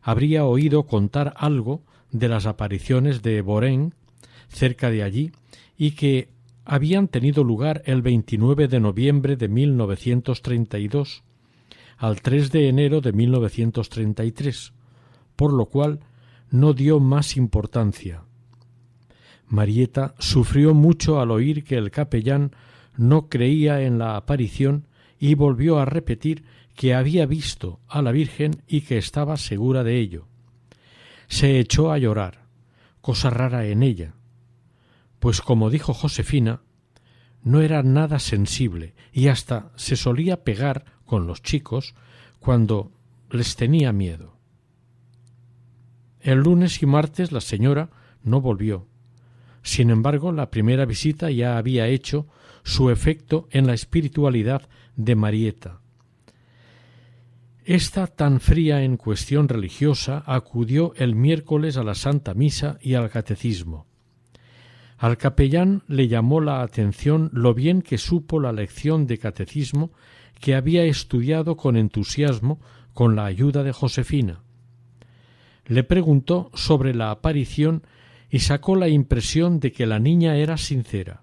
habría 0.00 0.44
oído 0.44 0.84
contar 0.84 1.34
algo 1.36 1.82
de 2.10 2.28
las 2.28 2.46
apariciones 2.46 3.22
de 3.22 3.40
Borén 3.42 3.94
cerca 4.48 4.90
de 4.90 5.02
allí 5.02 5.32
y 5.76 5.92
que 5.92 6.28
habían 6.64 7.08
tenido 7.08 7.42
lugar 7.42 7.82
el 7.86 8.02
29 8.02 8.68
de 8.68 8.80
noviembre 8.80 9.36
de 9.36 9.48
1932 9.48 11.24
al 11.96 12.22
3 12.22 12.52
de 12.52 12.68
enero 12.68 13.00
de 13.00 13.12
1933, 13.12 14.72
por 15.36 15.52
lo 15.52 15.66
cual 15.66 16.00
no 16.54 16.72
dio 16.72 17.00
más 17.00 17.36
importancia. 17.36 18.22
Marieta 19.48 20.14
sufrió 20.20 20.72
mucho 20.72 21.20
al 21.20 21.32
oír 21.32 21.64
que 21.64 21.76
el 21.76 21.90
capellán 21.90 22.52
no 22.96 23.28
creía 23.28 23.82
en 23.82 23.98
la 23.98 24.14
aparición 24.14 24.86
y 25.18 25.34
volvió 25.34 25.80
a 25.80 25.84
repetir 25.84 26.44
que 26.76 26.94
había 26.94 27.26
visto 27.26 27.80
a 27.88 28.02
la 28.02 28.12
Virgen 28.12 28.62
y 28.68 28.82
que 28.82 28.98
estaba 28.98 29.36
segura 29.36 29.82
de 29.82 29.98
ello. 29.98 30.28
Se 31.26 31.58
echó 31.58 31.90
a 31.90 31.98
llorar, 31.98 32.46
cosa 33.00 33.30
rara 33.30 33.66
en 33.66 33.82
ella, 33.82 34.14
pues 35.18 35.40
como 35.40 35.70
dijo 35.70 35.92
Josefina, 35.92 36.60
no 37.42 37.62
era 37.62 37.82
nada 37.82 38.20
sensible 38.20 38.94
y 39.12 39.26
hasta 39.26 39.72
se 39.74 39.96
solía 39.96 40.44
pegar 40.44 40.84
con 41.04 41.26
los 41.26 41.42
chicos 41.42 41.96
cuando 42.38 42.92
les 43.28 43.56
tenía 43.56 43.92
miedo. 43.92 44.34
El 46.24 46.38
lunes 46.38 46.82
y 46.82 46.86
martes 46.86 47.32
la 47.32 47.42
señora 47.42 47.90
no 48.22 48.40
volvió. 48.40 48.86
Sin 49.62 49.90
embargo, 49.90 50.32
la 50.32 50.50
primera 50.50 50.86
visita 50.86 51.30
ya 51.30 51.58
había 51.58 51.86
hecho 51.86 52.26
su 52.62 52.88
efecto 52.88 53.46
en 53.50 53.66
la 53.66 53.74
espiritualidad 53.74 54.62
de 54.96 55.16
Marieta. 55.16 55.80
Esta 57.66 58.06
tan 58.06 58.40
fría 58.40 58.82
en 58.84 58.96
cuestión 58.96 59.48
religiosa 59.48 60.22
acudió 60.24 60.94
el 60.96 61.14
miércoles 61.14 61.76
a 61.76 61.84
la 61.84 61.94
Santa 61.94 62.32
Misa 62.32 62.78
y 62.80 62.94
al 62.94 63.10
Catecismo. 63.10 63.86
Al 64.96 65.18
capellán 65.18 65.82
le 65.88 66.08
llamó 66.08 66.40
la 66.40 66.62
atención 66.62 67.28
lo 67.34 67.52
bien 67.52 67.82
que 67.82 67.98
supo 67.98 68.40
la 68.40 68.52
lección 68.52 69.06
de 69.06 69.18
catecismo 69.18 69.92
que 70.40 70.54
había 70.54 70.84
estudiado 70.84 71.58
con 71.58 71.76
entusiasmo 71.76 72.62
con 72.94 73.14
la 73.14 73.26
ayuda 73.26 73.62
de 73.62 73.72
Josefina. 73.72 74.43
Le 75.66 75.84
preguntó 75.84 76.50
sobre 76.54 76.94
la 76.94 77.10
aparición 77.10 77.82
y 78.30 78.40
sacó 78.40 78.76
la 78.76 78.88
impresión 78.88 79.60
de 79.60 79.72
que 79.72 79.86
la 79.86 79.98
niña 79.98 80.36
era 80.36 80.56
sincera. 80.56 81.22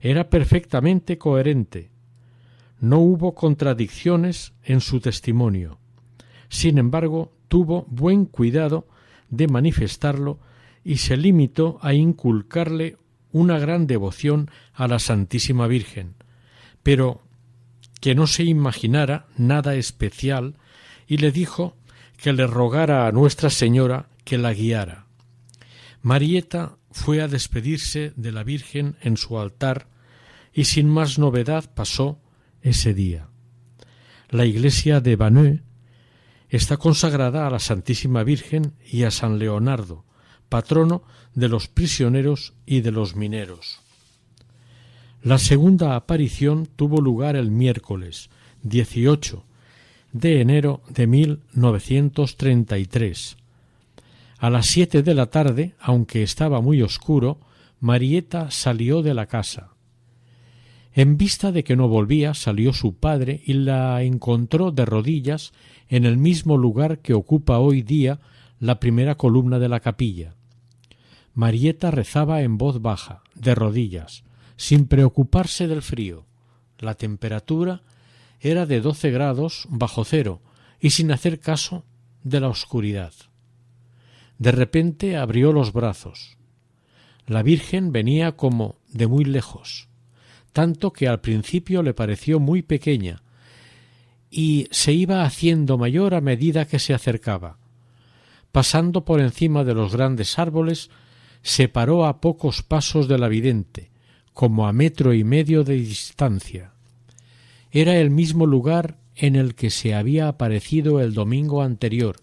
Era 0.00 0.30
perfectamente 0.30 1.18
coherente. 1.18 1.90
No 2.80 2.98
hubo 2.98 3.34
contradicciones 3.34 4.52
en 4.64 4.80
su 4.80 5.00
testimonio. 5.00 5.78
Sin 6.48 6.78
embargo, 6.78 7.32
tuvo 7.48 7.86
buen 7.88 8.26
cuidado 8.26 8.86
de 9.30 9.48
manifestarlo 9.48 10.38
y 10.84 10.96
se 10.96 11.16
limitó 11.16 11.78
a 11.82 11.94
inculcarle 11.94 12.96
una 13.32 13.58
gran 13.58 13.86
devoción 13.86 14.50
a 14.74 14.88
la 14.88 14.98
Santísima 14.98 15.66
Virgen, 15.66 16.14
pero 16.82 17.22
que 18.00 18.14
no 18.14 18.26
se 18.26 18.44
imaginara 18.44 19.26
nada 19.36 19.74
especial 19.74 20.56
y 21.06 21.18
le 21.18 21.30
dijo 21.30 21.76
que 22.22 22.32
le 22.32 22.46
rogara 22.46 23.08
a 23.08 23.12
Nuestra 23.12 23.50
Señora 23.50 24.08
que 24.24 24.38
la 24.38 24.54
guiara. 24.54 25.06
Marieta 26.02 26.78
fue 26.92 27.20
a 27.20 27.26
despedirse 27.26 28.12
de 28.14 28.30
la 28.30 28.44
Virgen 28.44 28.94
en 29.02 29.16
su 29.16 29.40
altar 29.40 29.88
y 30.54 30.66
sin 30.66 30.88
más 30.88 31.18
novedad 31.18 31.74
pasó 31.74 32.20
ese 32.62 32.94
día. 32.94 33.28
La 34.30 34.46
iglesia 34.46 35.00
de 35.00 35.16
Baneu 35.16 35.62
está 36.48 36.76
consagrada 36.76 37.44
a 37.44 37.50
la 37.50 37.58
Santísima 37.58 38.22
Virgen 38.22 38.74
y 38.88 39.02
a 39.02 39.10
San 39.10 39.40
Leonardo, 39.40 40.04
patrono 40.48 41.02
de 41.34 41.48
los 41.48 41.66
prisioneros 41.66 42.54
y 42.64 42.82
de 42.82 42.92
los 42.92 43.16
mineros. 43.16 43.80
La 45.24 45.38
segunda 45.38 45.96
aparición 45.96 46.66
tuvo 46.66 47.00
lugar 47.00 47.34
el 47.34 47.50
miércoles 47.50 48.30
18 48.62 49.44
de 50.12 50.40
enero 50.40 50.80
de 50.88 51.06
1933. 51.06 53.36
A 54.38 54.50
las 54.50 54.66
siete 54.66 55.02
de 55.02 55.14
la 55.14 55.26
tarde, 55.26 55.74
aunque 55.80 56.22
estaba 56.22 56.60
muy 56.60 56.82
oscuro, 56.82 57.40
Marieta 57.80 58.50
salió 58.50 59.02
de 59.02 59.14
la 59.14 59.26
casa. 59.26 59.70
En 60.94 61.16
vista 61.16 61.52
de 61.52 61.64
que 61.64 61.76
no 61.76 61.88
volvía, 61.88 62.34
salió 62.34 62.74
su 62.74 62.96
padre 62.96 63.40
y 63.46 63.54
la 63.54 64.02
encontró 64.02 64.70
de 64.70 64.84
rodillas 64.84 65.54
en 65.88 66.04
el 66.04 66.18
mismo 66.18 66.58
lugar 66.58 66.98
que 66.98 67.14
ocupa 67.14 67.58
hoy 67.58 67.80
día 67.82 68.20
la 68.60 68.78
primera 68.78 69.14
columna 69.16 69.58
de 69.58 69.70
la 69.70 69.80
capilla. 69.80 70.34
Marieta 71.34 71.90
rezaba 71.90 72.42
en 72.42 72.58
voz 72.58 72.82
baja, 72.82 73.22
de 73.34 73.54
rodillas, 73.54 74.24
sin 74.56 74.86
preocuparse 74.86 75.66
del 75.66 75.80
frío. 75.80 76.26
La 76.78 76.94
temperatura 76.94 77.80
era 78.42 78.66
de 78.66 78.80
doce 78.80 79.10
grados 79.12 79.66
bajo 79.70 80.04
cero 80.04 80.42
y 80.80 80.90
sin 80.90 81.12
hacer 81.12 81.38
caso 81.38 81.84
de 82.24 82.40
la 82.40 82.48
oscuridad. 82.48 83.12
De 84.38 84.50
repente 84.50 85.16
abrió 85.16 85.52
los 85.52 85.72
brazos. 85.72 86.36
La 87.26 87.44
Virgen 87.44 87.92
venía 87.92 88.32
como 88.32 88.74
de 88.88 89.06
muy 89.06 89.24
lejos, 89.24 89.88
tanto 90.52 90.92
que 90.92 91.06
al 91.06 91.20
principio 91.20 91.84
le 91.84 91.94
pareció 91.94 92.40
muy 92.40 92.62
pequeña 92.62 93.22
y 94.28 94.66
se 94.72 94.92
iba 94.92 95.22
haciendo 95.22 95.78
mayor 95.78 96.14
a 96.14 96.20
medida 96.20 96.66
que 96.66 96.80
se 96.80 96.94
acercaba. 96.94 97.58
Pasando 98.50 99.04
por 99.04 99.20
encima 99.20 99.62
de 99.62 99.74
los 99.74 99.92
grandes 99.94 100.38
árboles, 100.38 100.90
se 101.42 101.68
paró 101.68 102.06
a 102.06 102.20
pocos 102.20 102.62
pasos 102.62 103.06
de 103.06 103.18
la 103.18 103.28
vidente, 103.28 103.92
como 104.32 104.66
a 104.66 104.72
metro 104.72 105.14
y 105.14 105.22
medio 105.22 105.62
de 105.62 105.74
distancia. 105.74 106.71
Era 107.74 107.96
el 107.96 108.10
mismo 108.10 108.44
lugar 108.44 108.98
en 109.16 109.34
el 109.34 109.54
que 109.54 109.70
se 109.70 109.94
había 109.94 110.28
aparecido 110.28 111.00
el 111.00 111.14
domingo 111.14 111.62
anterior, 111.62 112.16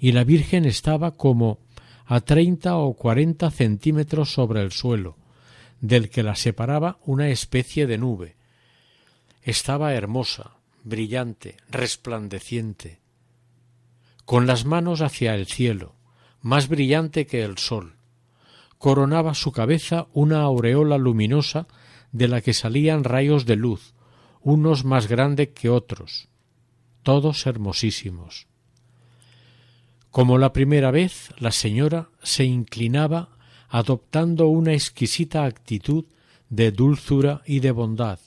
y 0.00 0.10
la 0.12 0.24
Virgen 0.24 0.64
estaba 0.64 1.12
como 1.12 1.60
a 2.06 2.20
treinta 2.20 2.76
o 2.76 2.94
cuarenta 2.94 3.52
centímetros 3.52 4.32
sobre 4.32 4.62
el 4.62 4.72
suelo, 4.72 5.16
del 5.80 6.10
que 6.10 6.24
la 6.24 6.34
separaba 6.34 6.98
una 7.04 7.28
especie 7.28 7.86
de 7.86 7.98
nube. 7.98 8.34
Estaba 9.44 9.94
hermosa, 9.94 10.56
brillante, 10.82 11.56
resplandeciente, 11.70 12.98
con 14.24 14.48
las 14.48 14.64
manos 14.64 15.02
hacia 15.02 15.36
el 15.36 15.46
cielo, 15.46 15.94
más 16.42 16.68
brillante 16.68 17.26
que 17.26 17.44
el 17.44 17.58
sol, 17.58 17.94
coronaba 18.78 19.34
su 19.34 19.52
cabeza 19.52 20.08
una 20.12 20.40
aureola 20.40 20.98
luminosa 20.98 21.68
de 22.10 22.26
la 22.26 22.40
que 22.40 22.54
salían 22.54 23.04
rayos 23.04 23.46
de 23.46 23.54
luz, 23.54 23.94
unos 24.42 24.84
más 24.84 25.06
grandes 25.06 25.48
que 25.48 25.68
otros, 25.68 26.28
todos 27.02 27.46
hermosísimos. 27.46 28.46
Como 30.10 30.38
la 30.38 30.52
primera 30.52 30.90
vez, 30.90 31.30
la 31.38 31.52
señora 31.52 32.10
se 32.22 32.44
inclinaba 32.44 33.36
adoptando 33.68 34.48
una 34.48 34.72
exquisita 34.72 35.44
actitud 35.44 36.04
de 36.48 36.72
dulzura 36.72 37.42
y 37.46 37.60
de 37.60 37.70
bondad. 37.70 38.18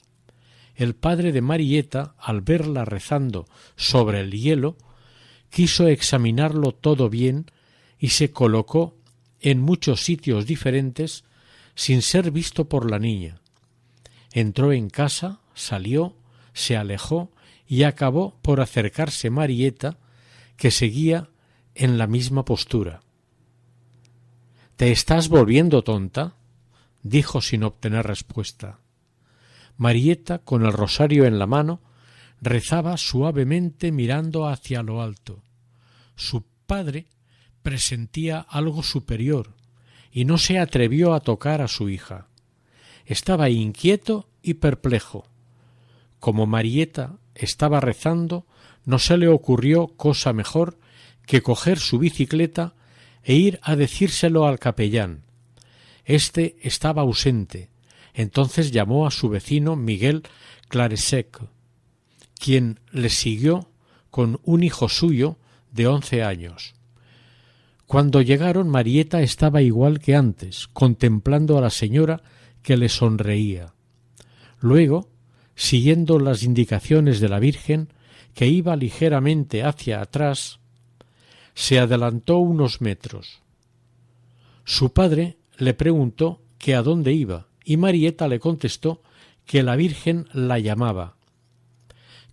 El 0.75 0.95
padre 0.95 1.31
de 1.33 1.41
Marieta, 1.41 2.15
al 2.17 2.41
verla 2.41 2.85
rezando 2.85 3.45
sobre 3.75 4.21
el 4.21 4.31
hielo, 4.31 4.77
quiso 5.49 5.87
examinarlo 5.87 6.71
todo 6.71 7.09
bien 7.09 7.51
y 7.99 8.09
se 8.09 8.31
colocó 8.31 8.95
en 9.41 9.59
muchos 9.59 10.03
sitios 10.03 10.47
diferentes 10.47 11.25
sin 11.75 12.01
ser 12.01 12.31
visto 12.31 12.69
por 12.69 12.89
la 12.89 12.97
niña. 12.97 13.41
Entró 14.31 14.71
en 14.71 14.89
casa, 14.89 15.41
salió, 15.53 16.15
se 16.53 16.77
alejó 16.77 17.31
y 17.67 17.83
acabó 17.83 18.37
por 18.41 18.61
acercarse 18.61 19.29
Marieta, 19.29 19.97
que 20.57 20.71
seguía 20.71 21.29
en 21.75 21.97
la 21.97 22.07
misma 22.07 22.45
postura. 22.45 23.01
¿Te 24.75 24.91
estás 24.91 25.29
volviendo 25.29 25.83
tonta? 25.83 26.35
dijo 27.01 27.41
sin 27.41 27.63
obtener 27.63 28.05
respuesta. 28.05 28.79
Marieta, 29.77 30.39
con 30.39 30.65
el 30.65 30.73
rosario 30.73 31.25
en 31.25 31.39
la 31.39 31.47
mano, 31.47 31.81
rezaba 32.41 32.97
suavemente 32.97 33.91
mirando 33.91 34.47
hacia 34.47 34.83
lo 34.83 35.01
alto. 35.01 35.41
Su 36.15 36.43
padre 36.65 37.07
presentía 37.61 38.39
algo 38.39 38.83
superior 38.83 39.53
y 40.11 40.25
no 40.25 40.37
se 40.37 40.59
atrevió 40.59 41.13
a 41.13 41.21
tocar 41.21 41.61
a 41.61 41.67
su 41.67 41.89
hija. 41.89 42.27
Estaba 43.05 43.49
inquieto 43.49 44.29
y 44.41 44.55
perplejo. 44.55 45.25
Como 46.23 46.47
Marieta 46.47 47.17
estaba 47.35 47.81
rezando, 47.81 48.47
no 48.85 48.97
se 48.97 49.17
le 49.17 49.27
ocurrió 49.27 49.89
cosa 49.89 50.31
mejor 50.31 50.79
que 51.25 51.41
coger 51.41 51.79
su 51.79 51.99
bicicleta 51.99 52.75
e 53.25 53.33
ir 53.35 53.59
a 53.61 53.75
decírselo 53.75 54.45
al 54.45 54.57
capellán. 54.57 55.23
Este 56.05 56.55
estaba 56.61 57.01
ausente. 57.01 57.71
Entonces 58.13 58.71
llamó 58.71 59.05
a 59.05 59.11
su 59.11 59.27
vecino 59.27 59.75
Miguel 59.75 60.23
Claresec, 60.69 61.41
quien 62.39 62.79
le 62.93 63.09
siguió 63.09 63.67
con 64.09 64.39
un 64.45 64.63
hijo 64.63 64.87
suyo 64.87 65.35
de 65.73 65.87
once 65.87 66.23
años. 66.23 66.73
Cuando 67.85 68.21
llegaron, 68.21 68.69
Marieta 68.69 69.21
estaba 69.21 69.61
igual 69.61 69.99
que 69.99 70.15
antes, 70.15 70.69
contemplando 70.71 71.57
a 71.57 71.61
la 71.61 71.69
señora 71.69 72.23
que 72.61 72.77
le 72.77 72.87
sonreía. 72.87 73.73
Luego, 74.61 75.09
siguiendo 75.55 76.19
las 76.19 76.43
indicaciones 76.43 77.19
de 77.19 77.29
la 77.29 77.39
Virgen, 77.39 77.89
que 78.33 78.47
iba 78.47 78.75
ligeramente 78.75 79.63
hacia 79.63 80.01
atrás, 80.01 80.59
se 81.53 81.79
adelantó 81.79 82.37
unos 82.37 82.81
metros. 82.81 83.41
Su 84.65 84.93
padre 84.93 85.37
le 85.57 85.73
preguntó 85.73 86.41
que 86.57 86.75
a 86.75 86.81
dónde 86.81 87.13
iba, 87.13 87.47
y 87.63 87.77
Marieta 87.77 88.27
le 88.27 88.39
contestó 88.39 89.01
que 89.45 89.63
la 89.63 89.75
Virgen 89.75 90.27
la 90.33 90.59
llamaba. 90.59 91.15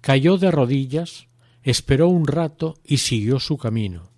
Cayó 0.00 0.38
de 0.38 0.50
rodillas, 0.50 1.26
esperó 1.62 2.08
un 2.08 2.26
rato 2.26 2.78
y 2.84 2.98
siguió 2.98 3.38
su 3.40 3.58
camino. 3.58 4.10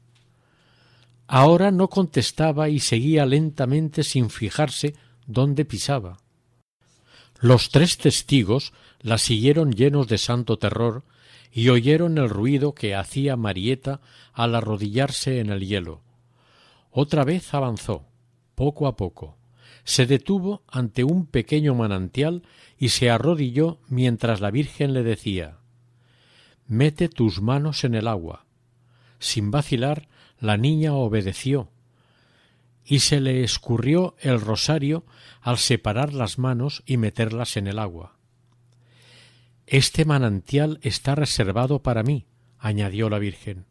Ahora 1.27 1.71
no 1.71 1.89
contestaba 1.89 2.69
y 2.69 2.79
seguía 2.79 3.27
lentamente 3.27 4.03
sin 4.03 4.31
fijarse 4.31 4.95
dónde 5.27 5.65
pisaba. 5.65 6.19
Los 7.41 7.71
tres 7.71 7.97
testigos 7.97 8.73
la 9.03 9.19
siguieron 9.19 9.73
llenos 9.73 10.09
de 10.09 10.19
santo 10.19 10.59
terror 10.59 11.05
y 11.53 11.69
oyeron 11.69 12.17
el 12.19 12.31
ruido 12.31 12.75
que 12.75 12.95
hacía 12.95 13.37
Marieta 13.37 14.01
al 14.33 14.55
arrodillarse 14.55 15.41
en 15.41 15.51
el 15.51 15.67
hielo. 15.67 16.01
Otra 16.91 17.25
vez 17.25 17.53
avanzó, 17.53 18.07
poco 18.55 18.87
a 18.87 18.97
poco. 18.97 19.37
Se 19.85 20.07
detuvo 20.07 20.63
ante 20.69 21.05
un 21.05 21.27
pequeño 21.27 21.75
manantial 21.75 22.43
y 22.79 22.91
se 22.91 23.11
arrodilló 23.11 23.81
mientras 23.89 24.41
la 24.41 24.51
Virgen 24.51 24.95
le 24.95 25.03
decía 25.03 25.59
Mete 26.67 27.09
tus 27.09 27.43
manos 27.43 27.85
en 27.85 27.95
el 27.95 28.07
agua. 28.07 28.47
Sin 29.19 29.51
vacilar, 29.51 30.09
la 30.39 30.57
niña 30.57 30.95
obedeció, 30.95 31.69
y 32.85 33.01
se 33.01 33.21
le 33.21 33.45
escurrió 33.45 34.17
el 34.21 34.41
rosario 34.41 35.05
al 35.41 35.59
separar 35.59 36.13
las 36.13 36.39
manos 36.39 36.83
y 36.87 36.97
meterlas 36.97 37.57
en 37.57 37.67
el 37.67 37.79
agua. 37.79 38.17
Este 39.67 40.05
manantial 40.05 40.79
está 40.83 41.15
reservado 41.15 41.83
para 41.83 42.03
mí, 42.03 42.27
añadió 42.59 43.09
la 43.09 43.19
Virgen, 43.19 43.67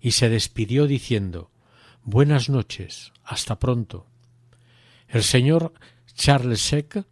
y 0.00 0.12
se 0.12 0.28
despidió 0.28 0.86
diciendo 0.86 1.50
Buenas 2.02 2.48
noches, 2.48 3.12
hasta 3.24 3.58
pronto. 3.58 4.06
El 5.08 5.22
señor 5.22 5.72
Charles 6.14 6.60
Seck 6.60 7.06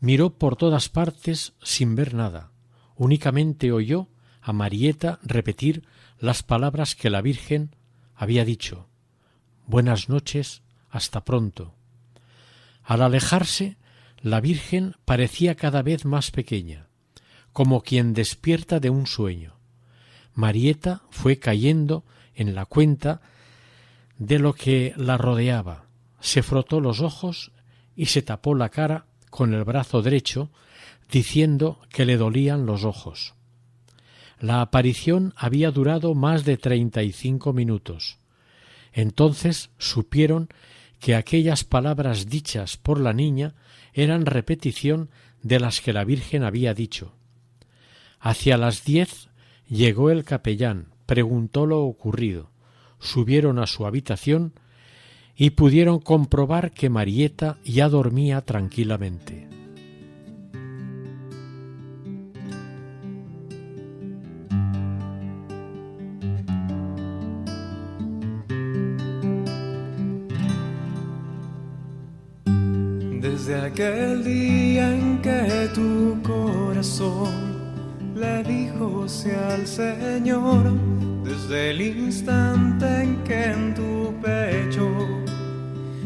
miró 0.00 0.30
por 0.30 0.56
todas 0.56 0.88
partes 0.88 1.54
sin 1.62 1.94
ver 1.94 2.14
nada. 2.14 2.50
Únicamente 2.96 3.72
oyó 3.72 4.08
a 4.40 4.52
Marieta 4.52 5.18
repetir 5.22 5.84
las 6.18 6.42
palabras 6.42 6.94
que 6.94 7.10
la 7.10 7.22
Virgen 7.22 7.74
había 8.14 8.44
dicho 8.44 8.88
Buenas 9.66 10.08
noches, 10.08 10.62
hasta 10.90 11.24
pronto. 11.24 11.74
Al 12.84 13.02
alejarse, 13.02 13.76
la 14.20 14.40
Virgen 14.40 14.94
parecía 15.04 15.56
cada 15.56 15.82
vez 15.82 16.04
más 16.04 16.30
pequeña, 16.30 16.88
como 17.56 17.80
quien 17.80 18.12
despierta 18.12 18.80
de 18.80 18.90
un 18.90 19.06
sueño. 19.06 19.54
Marieta 20.34 21.00
fue 21.08 21.38
cayendo 21.38 22.04
en 22.34 22.54
la 22.54 22.66
cuenta 22.66 23.22
de 24.18 24.38
lo 24.38 24.52
que 24.52 24.92
la 24.98 25.16
rodeaba, 25.16 25.86
se 26.20 26.42
frotó 26.42 26.82
los 26.82 27.00
ojos 27.00 27.52
y 27.96 28.06
se 28.06 28.20
tapó 28.20 28.54
la 28.54 28.68
cara 28.68 29.06
con 29.30 29.54
el 29.54 29.64
brazo 29.64 30.02
derecho, 30.02 30.50
diciendo 31.10 31.80
que 31.88 32.04
le 32.04 32.18
dolían 32.18 32.66
los 32.66 32.84
ojos. 32.84 33.32
La 34.38 34.60
aparición 34.60 35.32
había 35.34 35.70
durado 35.70 36.14
más 36.14 36.44
de 36.44 36.58
treinta 36.58 37.02
y 37.02 37.12
cinco 37.12 37.54
minutos. 37.54 38.18
Entonces 38.92 39.70
supieron 39.78 40.50
que 41.00 41.14
aquellas 41.14 41.64
palabras 41.64 42.28
dichas 42.28 42.76
por 42.76 43.00
la 43.00 43.14
niña 43.14 43.54
eran 43.94 44.26
repetición 44.26 45.08
de 45.42 45.58
las 45.58 45.80
que 45.80 45.94
la 45.94 46.04
Virgen 46.04 46.44
había 46.44 46.74
dicho. 46.74 47.14
Hacia 48.28 48.56
las 48.58 48.84
diez 48.84 49.28
llegó 49.68 50.10
el 50.10 50.24
capellán, 50.24 50.88
preguntó 51.06 51.64
lo 51.64 51.84
ocurrido, 51.84 52.50
subieron 52.98 53.60
a 53.60 53.68
su 53.68 53.86
habitación 53.86 54.52
y 55.36 55.50
pudieron 55.50 56.00
comprobar 56.00 56.72
que 56.72 56.90
Marieta 56.90 57.58
ya 57.62 57.88
dormía 57.88 58.40
tranquilamente. 58.40 59.48
Desde 73.20 73.60
aquel 73.60 74.24
día 74.24 74.55
al 79.34 79.66
Señor, 79.66 80.72
desde 81.24 81.70
el 81.70 81.80
instante 81.80 83.02
en 83.02 83.16
que 83.24 83.44
en 83.52 83.74
tu 83.74 84.14
pecho 84.22 84.88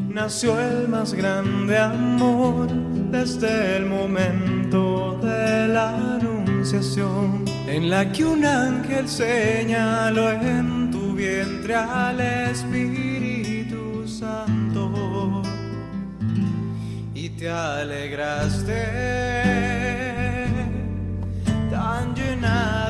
nació 0.09 0.59
el 0.61 0.88
más 0.88 1.14
grande 1.14 1.78
amor, 1.78 2.68
desde 3.11 3.76
el 3.76 3.87
momento 3.87 5.18
de 5.22 5.68
la 5.68 6.16
anunciación, 6.16 7.44
en 7.66 7.90
la 7.90 8.11
que 8.11 8.24
un 8.24 8.44
ángel 8.44 9.09
señaló 9.09 10.30
en 10.30 10.90
tu 10.90 11.12
vientre 11.14 11.74
al 11.74 12.20
Espíritu 12.20 14.06
Santo 14.06 15.42
y 17.14 17.28
te 17.30 17.48
alegraste 17.50 19.20
llena 22.14 22.89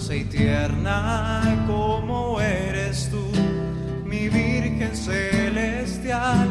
dulce 0.00 0.16
y 0.16 0.24
tierna 0.24 1.42
como 1.66 2.40
eres 2.40 3.10
tú, 3.10 3.22
mi 4.06 4.28
Virgen 4.30 4.96
celestial, 4.96 6.48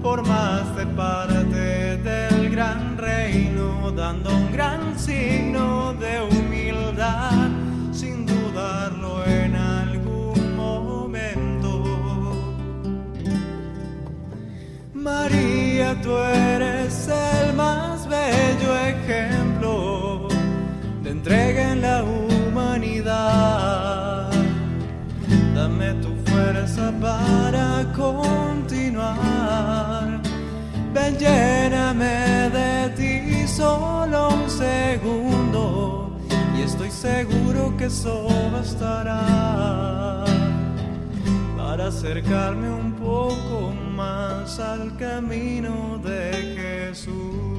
formaste 0.00 0.86
parte 0.86 1.96
del 1.96 2.50
gran 2.50 2.96
reino, 2.96 3.90
dando 3.90 4.30
un 4.30 4.52
gran 4.52 4.96
signo 4.96 5.94
de 5.94 6.20
humildad, 6.20 7.48
sin 7.92 8.26
dudarlo 8.26 9.24
en 9.26 9.56
algún 9.56 10.56
momento. 10.56 11.70
María, 14.94 16.00
tú 16.00 16.16
eres 16.16 17.08
el 17.08 17.54
más 17.54 18.06
bello 18.08 18.78
ejemplo 18.78 20.28
de 21.02 21.10
entrega 21.10 21.72
en 21.72 21.82
la 21.82 22.02
humanidad. 22.02 22.23
Dame 25.54 25.94
tu 26.02 26.10
fuerza 26.30 26.92
para 27.00 27.86
continuar. 27.94 29.24
Ven, 30.92 31.16
lléname 31.18 32.50
de 32.50 32.88
ti 32.96 33.48
solo 33.48 34.28
un 34.30 34.48
segundo 34.48 36.16
y 36.56 36.62
estoy 36.62 36.90
seguro 36.90 37.76
que 37.76 37.86
eso 37.86 38.28
bastará 38.52 40.24
para 41.56 41.88
acercarme 41.88 42.68
un 42.70 42.92
poco 42.92 43.72
más 43.94 44.60
al 44.60 44.96
camino 44.96 45.98
de 45.98 46.90
Jesús. 46.90 47.53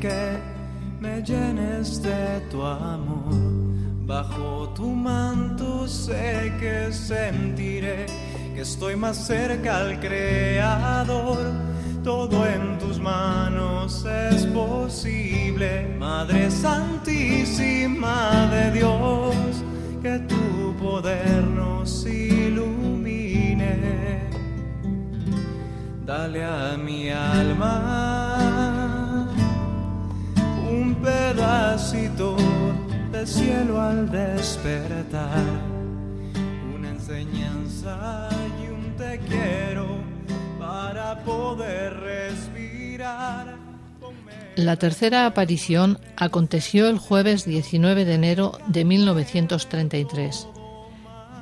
Que 0.00 0.38
me 1.00 1.22
llenes 1.22 2.02
de 2.02 2.40
tu 2.50 2.62
amor. 2.62 3.34
Bajo 4.06 4.70
tu 4.74 4.86
manto 4.86 5.86
sé 5.86 6.52
que 6.58 6.92
sentiré 6.92 8.06
que 8.54 8.62
estoy 8.62 8.96
más 8.96 9.16
cerca 9.26 9.78
al 9.78 10.00
Creador. 10.00 11.38
Todo 12.02 12.46
en 12.46 12.78
tus 12.78 12.98
manos 12.98 14.04
es 14.04 14.46
posible, 14.46 15.94
Madre 15.98 16.50
Santísima 16.50 18.48
de 18.50 18.70
Dios, 18.72 19.34
que 20.02 20.18
tu 20.20 20.74
poder 20.80 21.42
nos 21.44 22.06
ilumine. 22.06 23.48
Dale 26.06 26.44
a 26.44 26.76
mi 26.78 27.10
alma 27.10 28.27
pedacito 31.08 32.36
cielo 33.26 33.80
al 33.80 34.10
despertar. 34.10 35.44
Una 36.74 36.90
enseñanza 36.90 38.28
y 38.62 38.68
un 38.70 38.96
te 38.96 39.18
quiero 39.28 39.98
para 40.58 41.22
poder 41.24 41.94
respirar. 41.94 43.56
La 44.56 44.76
tercera 44.76 45.26
aparición 45.26 45.98
aconteció 46.16 46.88
el 46.88 46.98
jueves 46.98 47.44
19 47.44 48.04
de 48.04 48.14
enero 48.14 48.58
de 48.66 48.84
1933. 48.84 50.48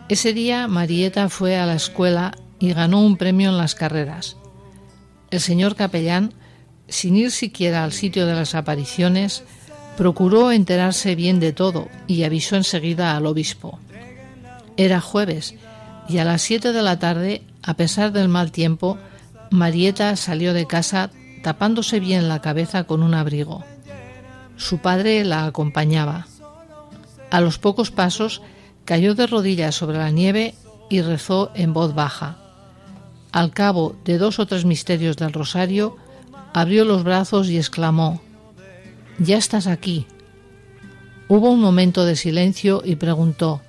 Ese 0.09 0.33
día 0.33 0.69
Marieta 0.69 1.29
fue 1.29 1.57
a 1.57 1.67
la 1.67 1.75
escuela 1.75 2.33
y 2.59 2.73
ganó 2.73 3.01
un 3.01 3.17
premio 3.17 3.51
en 3.51 3.59
las 3.59 3.75
carreras. 3.75 4.37
El 5.31 5.41
señor 5.41 5.77
capellán, 5.77 6.35
sin 6.89 7.17
ir 7.17 7.31
siquiera 7.31 7.85
al 7.85 7.93
sitio 7.93 8.27
de 8.27 8.35
las 8.35 8.55
apariciones, 8.55 9.45
procuró 9.97 10.53
enterarse 10.53 11.15
bien 11.15 11.41
de 11.41 11.53
todo 11.53 11.89
y 12.07 12.25
avisó 12.25 12.57
enseguida 12.57 13.17
al 13.17 13.27
obispo. 13.27 13.79
Era 14.77 15.01
jueves 15.01 15.55
y 16.09 16.19
a 16.19 16.25
las 16.25 16.43
siete 16.43 16.73
de 16.73 16.83
la 16.83 16.99
tarde, 16.99 17.43
a 17.63 17.75
pesar 17.75 18.13
del 18.13 18.29
mal 18.29 18.53
tiempo, 18.53 18.99
Marieta 19.51 20.17
salió 20.17 20.53
de 20.53 20.67
casa 20.67 21.11
tapándose 21.43 22.01
bien 22.01 22.29
la 22.29 22.41
cabeza 22.41 22.85
con 22.85 23.03
un 23.03 23.15
abrigo. 23.15 23.65
Su 24.57 24.79
padre 24.79 25.25
la 25.25 25.47
acompañaba. 25.47 26.27
A 27.31 27.41
los 27.41 27.59
pocos 27.59 27.91
pasos 27.91 28.43
cayó 28.85 29.15
de 29.15 29.27
rodillas 29.27 29.75
sobre 29.75 29.99
la 29.99 30.11
nieve 30.11 30.55
y 30.89 31.03
rezó 31.03 31.51
en 31.55 31.73
voz 31.73 31.95
baja. 31.95 32.37
Al 33.33 33.51
cabo 33.51 33.97
de 34.05 34.19
dos 34.19 34.39
o 34.39 34.47
tres 34.47 34.65
misterios 34.65 35.17
del 35.17 35.33
rosario, 35.33 35.97
abrió 36.53 36.85
los 36.85 37.05
brazos 37.05 37.49
y 37.49 37.59
exclamó, 37.59 38.21
Ya 39.19 39.39
estás 39.39 39.67
aquí. 39.67 40.07
Hubo 41.29 41.51
un 41.51 41.61
momento 41.61 42.05
de 42.05 42.17
silencio 42.17 42.83
y 42.85 42.97
preguntó, 42.97 43.63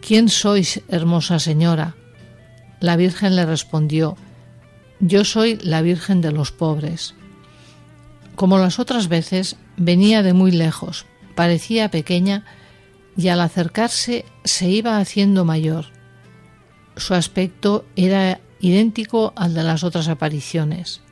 ¿Quién 0.00 0.28
sois, 0.28 0.82
hermosa 0.88 1.38
señora? 1.38 1.96
La 2.80 2.96
Virgen 2.96 3.36
le 3.36 3.44
respondió, 3.44 4.16
yo 5.00 5.24
soy 5.24 5.56
la 5.56 5.82
Virgen 5.82 6.20
de 6.20 6.32
los 6.32 6.50
pobres. 6.50 7.14
Como 8.36 8.58
las 8.58 8.78
otras 8.78 9.08
veces, 9.08 9.56
venía 9.76 10.22
de 10.22 10.32
muy 10.32 10.50
lejos, 10.50 11.06
parecía 11.34 11.90
pequeña 11.90 12.44
y 13.16 13.28
al 13.28 13.40
acercarse 13.40 14.24
se 14.44 14.68
iba 14.68 14.98
haciendo 14.98 15.44
mayor. 15.44 15.86
Su 16.96 17.14
aspecto 17.14 17.84
era 17.96 18.40
idéntico 18.60 19.32
al 19.36 19.54
de 19.54 19.62
las 19.62 19.84
otras 19.84 20.08
apariciones. 20.08 21.02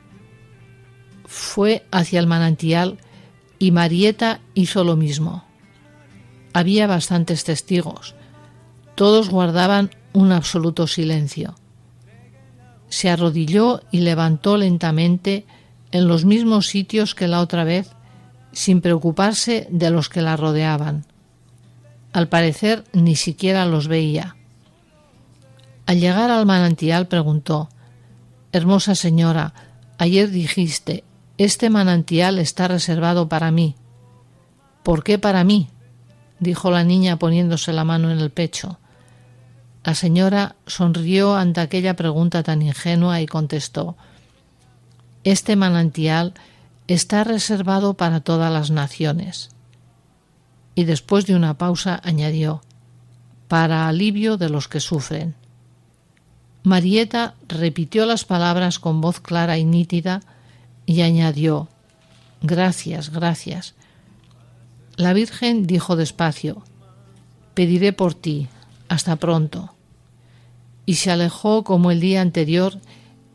Fue 1.25 1.85
hacia 1.91 2.19
el 2.19 2.27
manantial 2.27 2.97
y 3.59 3.71
Marieta 3.71 4.39
hizo 4.53 4.83
lo 4.83 4.95
mismo. 4.95 5.43
Había 6.53 6.87
bastantes 6.87 7.43
testigos. 7.43 8.15
Todos 8.95 9.29
guardaban 9.29 9.91
un 10.13 10.31
absoluto 10.31 10.87
silencio 10.87 11.55
se 12.89 13.09
arrodilló 13.09 13.81
y 13.91 13.99
levantó 13.99 14.57
lentamente 14.57 15.45
en 15.91 16.07
los 16.07 16.25
mismos 16.25 16.67
sitios 16.67 17.15
que 17.15 17.27
la 17.27 17.41
otra 17.41 17.63
vez, 17.63 17.91
sin 18.51 18.81
preocuparse 18.81 19.67
de 19.69 19.89
los 19.89 20.09
que 20.09 20.21
la 20.21 20.37
rodeaban. 20.37 21.05
Al 22.13 22.27
parecer 22.27 22.85
ni 22.93 23.15
siquiera 23.15 23.65
los 23.65 23.87
veía. 23.87 24.35
Al 25.85 25.99
llegar 25.99 26.31
al 26.31 26.45
manantial 26.45 27.07
preguntó 27.07 27.69
Hermosa 28.51 28.95
señora, 28.95 29.53
ayer 29.97 30.31
dijiste 30.31 31.03
este 31.37 31.69
manantial 31.69 32.39
está 32.39 32.67
reservado 32.67 33.29
para 33.29 33.51
mí. 33.51 33.75
¿Por 34.83 35.03
qué 35.03 35.19
para 35.19 35.43
mí? 35.43 35.69
dijo 36.39 36.71
la 36.71 36.83
niña 36.83 37.17
poniéndose 37.17 37.73
la 37.73 37.83
mano 37.83 38.11
en 38.11 38.19
el 38.19 38.31
pecho. 38.31 38.79
La 39.83 39.95
señora 39.95 40.55
sonrió 40.65 41.35
ante 41.35 41.61
aquella 41.61 41.95
pregunta 41.95 42.43
tan 42.43 42.61
ingenua 42.61 43.21
y 43.21 43.25
contestó 43.25 43.95
Este 45.23 45.55
manantial 45.55 46.33
está 46.87 47.23
reservado 47.23 47.93
para 47.93 48.21
todas 48.21 48.51
las 48.51 48.71
naciones. 48.71 49.49
Y 50.75 50.85
después 50.85 51.25
de 51.25 51.35
una 51.35 51.57
pausa 51.57 51.99
añadió 52.03 52.61
para 53.47 53.87
alivio 53.87 54.37
de 54.37 54.49
los 54.49 54.67
que 54.67 54.79
sufren. 54.79 55.35
Marieta 56.63 57.35
repitió 57.47 58.05
las 58.05 58.25
palabras 58.25 58.79
con 58.79 58.99
voz 58.99 59.21
clara 59.21 59.57
y 59.57 59.63
nítida 59.63 60.21
y 60.87 61.01
añadió 61.01 61.69
Gracias, 62.41 63.11
gracias. 63.11 63.75
La 64.95 65.13
Virgen 65.13 65.67
dijo 65.67 65.95
despacio 65.95 66.63
Pediré 67.53 67.93
por 67.93 68.15
ti. 68.15 68.47
Hasta 68.89 69.17
pronto 69.17 69.77
y 70.87 70.95
se 70.95 71.11
alejó 71.11 71.63
como 71.63 71.91
el 71.91 71.99
día 71.99 72.21
anterior, 72.21 72.79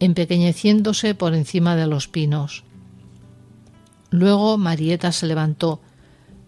empequeñeciéndose 0.00 1.14
por 1.14 1.34
encima 1.34 1.76
de 1.76 1.86
los 1.86 2.08
pinos. 2.08 2.64
Luego 4.10 4.56
Marieta 4.56 5.12
se 5.12 5.26
levantó, 5.26 5.80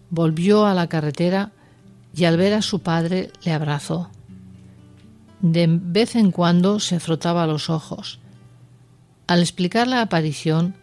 volvió 0.09 0.65
a 0.65 0.73
la 0.73 0.87
carretera 0.87 1.51
y 2.13 2.25
al 2.25 2.37
ver 2.37 2.53
a 2.53 2.63
su 2.63 2.79
padre 2.79 3.31
le 3.43 3.53
abrazó. 3.53 4.09
De 5.41 5.67
vez 5.69 6.15
en 6.15 6.31
cuando 6.31 6.79
se 6.79 6.99
frotaba 6.99 7.45
los 7.45 7.69
ojos. 7.69 8.19
Al 9.27 9.41
explicar 9.41 9.87
la 9.87 10.01
aparición, 10.01 10.75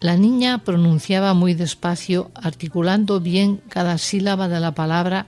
la 0.00 0.16
niña 0.16 0.58
pronunciaba 0.64 1.34
muy 1.34 1.54
despacio, 1.54 2.30
articulando 2.34 3.20
bien 3.20 3.60
cada 3.68 3.98
sílaba 3.98 4.48
de 4.48 4.60
la 4.60 4.72
palabra 4.72 5.26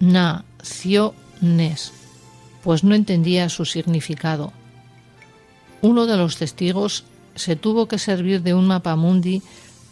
na-cio-nes 0.00 1.92
pues 2.62 2.84
no 2.84 2.94
entendía 2.94 3.48
su 3.48 3.64
significado. 3.64 4.52
Uno 5.82 6.06
de 6.06 6.16
los 6.16 6.36
testigos 6.36 7.04
se 7.34 7.56
tuvo 7.56 7.86
que 7.86 7.98
servir 7.98 8.42
de 8.42 8.54
un 8.54 8.66
mapamundi 8.66 9.42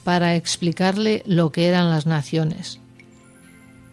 para 0.04 0.36
explicarle 0.36 1.22
lo 1.26 1.50
que 1.50 1.66
eran 1.66 1.90
las 1.90 2.06
naciones. 2.06 2.80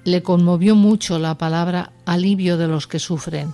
Le 0.03 0.21
conmovió 0.21 0.75
mucho 0.75 1.19
la 1.19 1.37
palabra 1.37 1.91
alivio 2.05 2.57
de 2.57 2.67
los 2.67 2.87
que 2.87 2.99
sufren, 2.99 3.53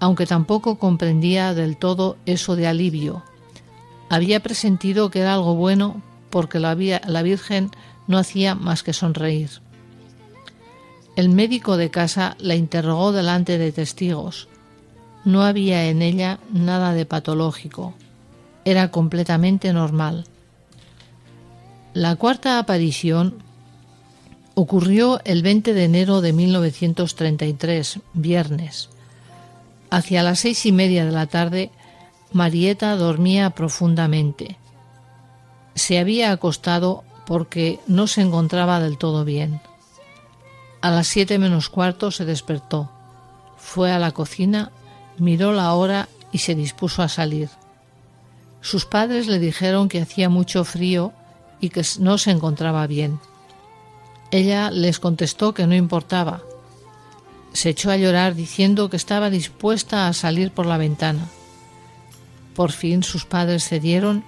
aunque 0.00 0.26
tampoco 0.26 0.78
comprendía 0.78 1.54
del 1.54 1.76
todo 1.76 2.16
eso 2.26 2.56
de 2.56 2.66
alivio. 2.66 3.22
Había 4.12 4.40
presentido 4.40 5.08
que 5.10 5.20
era 5.20 5.32
algo 5.32 5.54
bueno 5.54 6.02
porque 6.28 6.60
la, 6.60 6.74
la 6.74 7.22
Virgen 7.22 7.70
no 8.06 8.18
hacía 8.18 8.54
más 8.54 8.82
que 8.82 8.92
sonreír. 8.92 9.48
El 11.16 11.30
médico 11.30 11.78
de 11.78 11.90
casa 11.90 12.36
la 12.38 12.54
interrogó 12.54 13.12
delante 13.12 13.56
de 13.56 13.72
testigos. 13.72 14.48
No 15.24 15.44
había 15.44 15.86
en 15.86 16.02
ella 16.02 16.40
nada 16.52 16.92
de 16.92 17.06
patológico. 17.06 17.94
Era 18.66 18.90
completamente 18.90 19.72
normal. 19.72 20.26
La 21.94 22.14
cuarta 22.16 22.58
aparición 22.58 23.42
ocurrió 24.54 25.22
el 25.24 25.40
20 25.40 25.72
de 25.72 25.84
enero 25.84 26.20
de 26.20 26.34
1933, 26.34 28.00
viernes. 28.12 28.90
Hacia 29.88 30.22
las 30.22 30.40
seis 30.40 30.66
y 30.66 30.72
media 30.72 31.06
de 31.06 31.12
la 31.12 31.28
tarde, 31.28 31.70
Marieta 32.32 32.96
dormía 32.96 33.50
profundamente. 33.50 34.56
Se 35.74 35.98
había 35.98 36.32
acostado 36.32 37.04
porque 37.26 37.80
no 37.86 38.06
se 38.06 38.20
encontraba 38.22 38.80
del 38.80 38.98
todo 38.98 39.24
bien. 39.24 39.60
A 40.80 40.90
las 40.90 41.06
siete 41.06 41.38
menos 41.38 41.68
cuarto 41.68 42.10
se 42.10 42.24
despertó, 42.24 42.90
fue 43.56 43.92
a 43.92 43.98
la 43.98 44.10
cocina, 44.10 44.72
miró 45.18 45.52
la 45.52 45.72
hora 45.74 46.08
y 46.32 46.38
se 46.38 46.54
dispuso 46.54 47.02
a 47.02 47.08
salir. 47.08 47.48
Sus 48.60 48.86
padres 48.86 49.28
le 49.28 49.38
dijeron 49.38 49.88
que 49.88 50.00
hacía 50.00 50.28
mucho 50.28 50.64
frío 50.64 51.12
y 51.60 51.68
que 51.68 51.82
no 52.00 52.18
se 52.18 52.30
encontraba 52.30 52.86
bien. 52.86 53.20
Ella 54.30 54.70
les 54.70 54.98
contestó 54.98 55.54
que 55.54 55.66
no 55.66 55.74
importaba. 55.74 56.42
Se 57.52 57.70
echó 57.70 57.90
a 57.90 57.96
llorar 57.96 58.34
diciendo 58.34 58.88
que 58.88 58.96
estaba 58.96 59.30
dispuesta 59.30 60.08
a 60.08 60.12
salir 60.12 60.50
por 60.50 60.66
la 60.66 60.78
ventana. 60.78 61.28
Por 62.54 62.72
fin 62.72 63.02
sus 63.02 63.24
padres 63.24 63.68
cedieron 63.68 64.24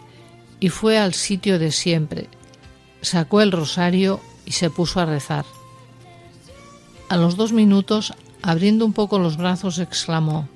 y 0.61 0.69
fue 0.71 0.99
al 0.99 1.15
sitio 1.15 1.59
de 1.59 1.73
siempre. 1.73 2.29
Sacó 3.03 3.41
el 3.41 3.53
rosario 3.53 4.21
y 4.47 4.53
se 4.53 4.71
puso 4.71 5.01
a 5.01 5.07
rezar. 5.07 5.45
A 7.09 7.17
los 7.17 7.37
dos 7.37 7.53
minutos, 7.53 8.15
abriendo 8.43 8.85
un 8.85 8.93
poco 8.93 9.19
los 9.19 9.37
brazos, 9.37 9.79
exclamó, 9.79 10.49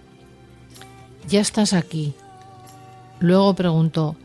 Ya 1.28 1.40
estás 1.40 1.72
aquí. 1.72 2.14
Luego 3.20 3.54
preguntó, 3.54 4.16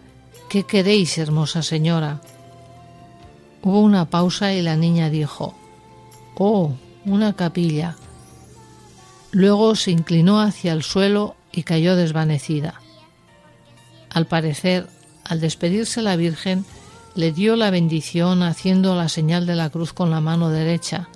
¿Qué 0.50 0.64
queréis, 0.64 1.18
hermosa 1.18 1.64
señora? 1.64 2.22
Hubo 3.62 3.82
una 3.82 4.06
pausa 4.06 4.54
y 4.54 4.62
la 4.62 4.76
niña 4.76 5.10
dijo, 5.10 5.56
Oh, 6.36 6.74
una 7.06 7.34
capilla. 7.34 7.96
Luego 9.32 9.76
se 9.76 9.92
inclinó 9.92 10.40
hacia 10.40 10.74
el 10.74 10.84
suelo 10.84 11.36
y 11.52 11.64
cayó 11.64 11.96
desvanecida. 11.96 12.83
Al 14.14 14.28
parecer, 14.28 14.88
al 15.24 15.40
despedirse 15.40 16.02
la 16.02 16.16
Virgen, 16.16 16.66
le 17.16 17.32
dio 17.32 17.56
la 17.56 17.70
bendición 17.70 18.44
haciendo 18.44 18.96
la 18.96 19.10
señal 19.10 19.46
de 19.46 19.56
la 19.56 19.70
cruz 19.70 19.94
con 19.94 20.10
la 20.10 20.22
mano 20.22 20.50
derecha, 20.50 21.10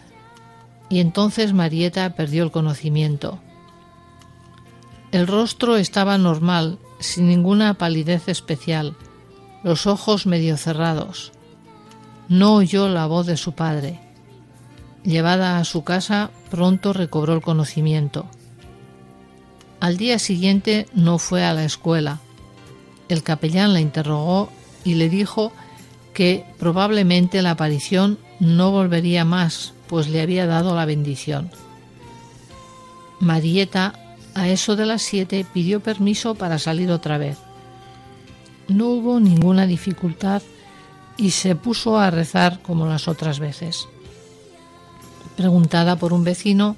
y 0.89 0.99
entonces 0.99 1.53
Marieta 1.53 2.15
perdió 2.15 2.43
el 2.43 2.51
conocimiento. 2.51 3.39
El 5.11 5.27
rostro 5.27 5.77
estaba 5.77 6.17
normal, 6.17 6.79
sin 6.99 7.27
ninguna 7.27 7.75
palidez 7.75 8.27
especial, 8.27 8.95
los 9.63 9.87
ojos 9.87 10.25
medio 10.25 10.57
cerrados. 10.57 11.31
No 12.29 12.55
oyó 12.55 12.89
la 12.89 13.05
voz 13.05 13.25
de 13.25 13.37
su 13.37 13.53
padre. 13.53 13.99
Llevada 15.03 15.57
a 15.57 15.63
su 15.63 15.83
casa, 15.83 16.29
pronto 16.51 16.93
recobró 16.93 17.33
el 17.33 17.41
conocimiento. 17.41 18.25
Al 19.79 19.97
día 19.97 20.19
siguiente 20.19 20.87
no 20.93 21.19
fue 21.19 21.45
a 21.45 21.53
la 21.53 21.63
escuela. 21.63 22.19
El 23.09 23.23
capellán 23.23 23.73
la 23.73 23.81
interrogó 23.81 24.49
y 24.83 24.95
le 24.95 25.09
dijo 25.09 25.51
que 26.13 26.45
probablemente 26.59 27.41
la 27.41 27.51
aparición 27.51 28.17
no 28.39 28.71
volvería 28.71 29.23
más, 29.23 29.73
pues 29.87 30.07
le 30.09 30.21
había 30.21 30.45
dado 30.45 30.75
la 30.75 30.85
bendición. 30.85 31.51
Marieta, 33.19 33.93
a 34.35 34.47
eso 34.47 34.75
de 34.75 34.85
las 34.85 35.01
siete, 35.01 35.45
pidió 35.53 35.79
permiso 35.79 36.35
para 36.35 36.59
salir 36.59 36.91
otra 36.91 37.17
vez. 37.17 37.37
No 38.67 38.87
hubo 38.87 39.19
ninguna 39.19 39.65
dificultad 39.65 40.41
y 41.17 41.31
se 41.31 41.55
puso 41.55 41.97
a 41.97 42.11
rezar 42.11 42.61
como 42.61 42.85
las 42.85 43.07
otras 43.07 43.39
veces. 43.39 43.87
Preguntada 45.35 45.95
por 45.95 46.13
un 46.13 46.23
vecino, 46.23 46.75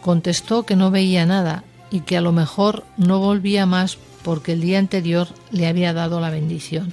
contestó 0.00 0.64
que 0.64 0.76
no 0.76 0.90
veía 0.90 1.26
nada 1.26 1.64
y 1.90 2.00
que 2.00 2.16
a 2.16 2.20
lo 2.20 2.32
mejor 2.32 2.84
no 2.96 3.18
volvía 3.18 3.66
más 3.66 3.98
porque 4.22 4.52
el 4.52 4.60
día 4.60 4.78
anterior 4.78 5.28
le 5.50 5.66
había 5.66 5.92
dado 5.92 6.20
la 6.20 6.30
bendición. 6.30 6.92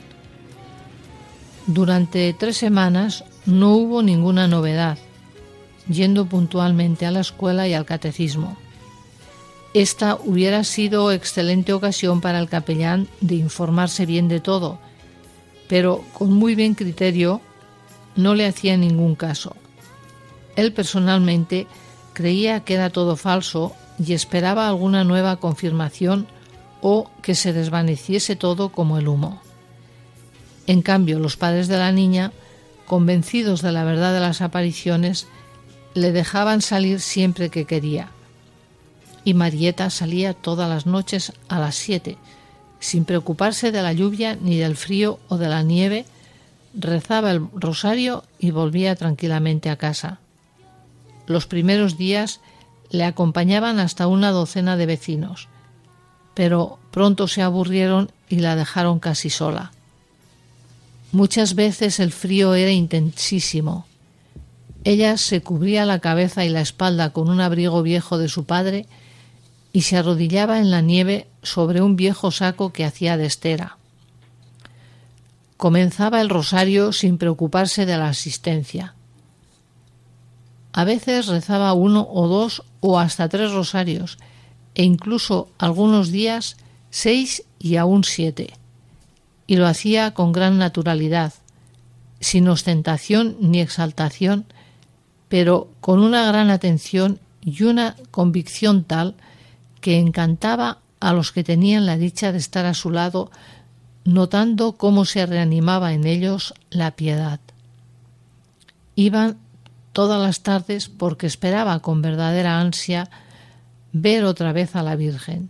Durante 1.67 2.33
tres 2.33 2.57
semanas 2.57 3.23
no 3.45 3.75
hubo 3.75 4.01
ninguna 4.01 4.47
novedad, 4.47 4.97
yendo 5.87 6.25
puntualmente 6.25 7.05
a 7.05 7.11
la 7.11 7.19
escuela 7.19 7.67
y 7.67 7.73
al 7.73 7.85
catecismo. 7.85 8.57
Esta 9.73 10.15
hubiera 10.15 10.63
sido 10.63 11.11
excelente 11.11 11.73
ocasión 11.73 12.21
para 12.21 12.39
el 12.39 12.49
capellán 12.49 13.07
de 13.21 13.35
informarse 13.35 14.07
bien 14.07 14.27
de 14.27 14.39
todo, 14.39 14.79
pero 15.67 16.03
con 16.13 16.33
muy 16.33 16.55
bien 16.55 16.73
criterio 16.73 17.39
no 18.15 18.33
le 18.33 18.47
hacía 18.47 18.75
ningún 18.75 19.13
caso. 19.13 19.55
Él 20.55 20.73
personalmente 20.73 21.67
creía 22.13 22.61
que 22.61 22.73
era 22.73 22.89
todo 22.89 23.15
falso 23.15 23.73
y 24.03 24.13
esperaba 24.13 24.67
alguna 24.67 25.03
nueva 25.03 25.37
confirmación 25.37 26.27
o 26.81 27.09
que 27.21 27.35
se 27.35 27.53
desvaneciese 27.53 28.35
todo 28.35 28.69
como 28.69 28.97
el 28.97 29.07
humo. 29.07 29.41
En 30.67 30.81
cambio, 30.81 31.19
los 31.19 31.35
padres 31.35 31.67
de 31.67 31.77
la 31.77 31.91
niña, 31.91 32.31
convencidos 32.85 33.61
de 33.61 33.71
la 33.71 33.83
verdad 33.83 34.13
de 34.13 34.19
las 34.19 34.41
apariciones, 34.41 35.27
le 35.93 36.11
dejaban 36.11 36.61
salir 36.61 36.99
siempre 36.99 37.49
que 37.49 37.65
quería. 37.65 38.11
Y 39.23 39.33
Marieta 39.33 39.89
salía 39.89 40.33
todas 40.33 40.69
las 40.69 40.85
noches 40.85 41.33
a 41.47 41.59
las 41.59 41.75
siete, 41.75 42.17
sin 42.79 43.05
preocuparse 43.05 43.71
de 43.71 43.81
la 43.81 43.93
lluvia 43.93 44.37
ni 44.39 44.57
del 44.57 44.75
frío 44.75 45.19
o 45.27 45.37
de 45.37 45.49
la 45.49 45.63
nieve, 45.63 46.05
rezaba 46.73 47.31
el 47.31 47.47
rosario 47.53 48.23
y 48.39 48.51
volvía 48.51 48.95
tranquilamente 48.95 49.69
a 49.69 49.75
casa. 49.75 50.19
Los 51.27 51.47
primeros 51.47 51.97
días 51.97 52.39
le 52.89 53.03
acompañaban 53.03 53.79
hasta 53.79 54.07
una 54.07 54.31
docena 54.31 54.77
de 54.77 54.85
vecinos, 54.85 55.47
pero 56.39 56.79
pronto 56.91 57.27
se 57.27 57.41
aburrieron 57.41 58.13
y 58.29 58.37
la 58.37 58.55
dejaron 58.55 58.99
casi 58.99 59.29
sola. 59.29 59.73
Muchas 61.11 61.53
veces 61.53 61.99
el 61.99 62.13
frío 62.13 62.55
era 62.55 62.71
intensísimo. 62.71 63.85
Ella 64.85 65.17
se 65.17 65.41
cubría 65.41 65.85
la 65.85 65.99
cabeza 65.99 66.45
y 66.45 66.49
la 66.49 66.61
espalda 66.61 67.09
con 67.09 67.29
un 67.29 67.41
abrigo 67.41 67.83
viejo 67.83 68.17
de 68.17 68.29
su 68.29 68.45
padre 68.45 68.85
y 69.73 69.81
se 69.81 69.97
arrodillaba 69.97 70.59
en 70.59 70.71
la 70.71 70.79
nieve 70.79 71.27
sobre 71.43 71.81
un 71.81 71.97
viejo 71.97 72.31
saco 72.31 72.71
que 72.71 72.85
hacía 72.85 73.17
de 73.17 73.25
estera. 73.25 73.75
Comenzaba 75.57 76.21
el 76.21 76.29
rosario 76.29 76.93
sin 76.93 77.17
preocuparse 77.17 77.85
de 77.85 77.97
la 77.97 78.07
asistencia. 78.07 78.95
A 80.71 80.85
veces 80.85 81.27
rezaba 81.27 81.73
uno 81.73 82.07
o 82.09 82.29
dos 82.29 82.63
o 82.79 82.97
hasta 82.97 83.27
tres 83.27 83.51
rosarios, 83.51 84.17
e 84.75 84.83
incluso 84.83 85.49
algunos 85.57 86.11
días 86.11 86.57
seis 86.89 87.43
y 87.59 87.75
aún 87.75 88.03
siete. 88.03 88.53
Y 89.47 89.55
lo 89.55 89.67
hacía 89.67 90.13
con 90.13 90.31
gran 90.31 90.57
naturalidad, 90.57 91.33
sin 92.19 92.47
ostentación 92.47 93.37
ni 93.39 93.61
exaltación, 93.61 94.45
pero 95.27 95.69
con 95.81 95.99
una 95.99 96.25
gran 96.27 96.49
atención 96.49 97.19
y 97.41 97.63
una 97.63 97.95
convicción 98.11 98.83
tal 98.83 99.15
que 99.81 99.97
encantaba 99.97 100.79
a 100.99 101.13
los 101.13 101.31
que 101.31 101.43
tenían 101.43 101.85
la 101.85 101.97
dicha 101.97 102.31
de 102.31 102.37
estar 102.37 102.65
a 102.65 102.73
su 102.73 102.89
lado, 102.89 103.31
notando 104.03 104.73
cómo 104.73 105.05
se 105.05 105.25
reanimaba 105.25 105.93
en 105.93 106.05
ellos 106.05 106.53
la 106.69 106.91
piedad. 106.91 107.39
Iban 108.95 109.37
todas 109.93 110.21
las 110.21 110.41
tardes 110.41 110.89
porque 110.89 111.27
esperaba 111.27 111.79
con 111.79 112.01
verdadera 112.01 112.59
ansia 112.59 113.09
ver 113.91 114.23
otra 114.23 114.53
vez 114.53 114.75
a 114.75 114.83
la 114.83 114.95
Virgen, 114.95 115.49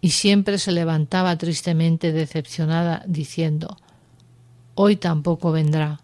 y 0.00 0.10
siempre 0.10 0.58
se 0.58 0.72
levantaba 0.72 1.36
tristemente 1.36 2.12
decepcionada 2.12 3.02
diciendo 3.06 3.76
Hoy 4.74 4.94
tampoco 4.94 5.50
vendrá. 5.50 6.00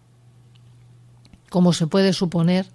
Como 1.49 1.71
se 1.71 1.87
puede 1.87 2.11
suponer, 2.11 2.67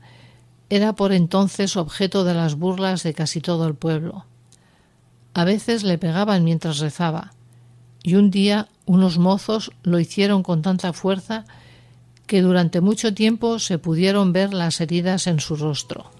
era 0.70 0.94
por 0.94 1.12
entonces 1.12 1.76
objeto 1.76 2.24
de 2.24 2.32
las 2.32 2.54
burlas 2.54 3.02
de 3.02 3.12
casi 3.12 3.42
todo 3.42 3.66
el 3.66 3.74
pueblo. 3.74 4.24
A 5.34 5.44
veces 5.44 5.82
le 5.82 5.98
pegaban 5.98 6.42
mientras 6.42 6.78
rezaba, 6.78 7.34
y 8.02 8.14
un 8.14 8.30
día 8.30 8.68
unos 8.86 9.18
mozos 9.18 9.72
lo 9.82 10.00
hicieron 10.00 10.42
con 10.42 10.62
tanta 10.62 10.94
fuerza 10.94 11.44
que 12.26 12.40
durante 12.40 12.80
mucho 12.80 13.12
tiempo 13.12 13.58
se 13.58 13.78
pudieron 13.78 14.32
ver 14.32 14.54
las 14.54 14.80
heridas 14.80 15.26
en 15.26 15.40
su 15.40 15.56
rostro. 15.56 16.10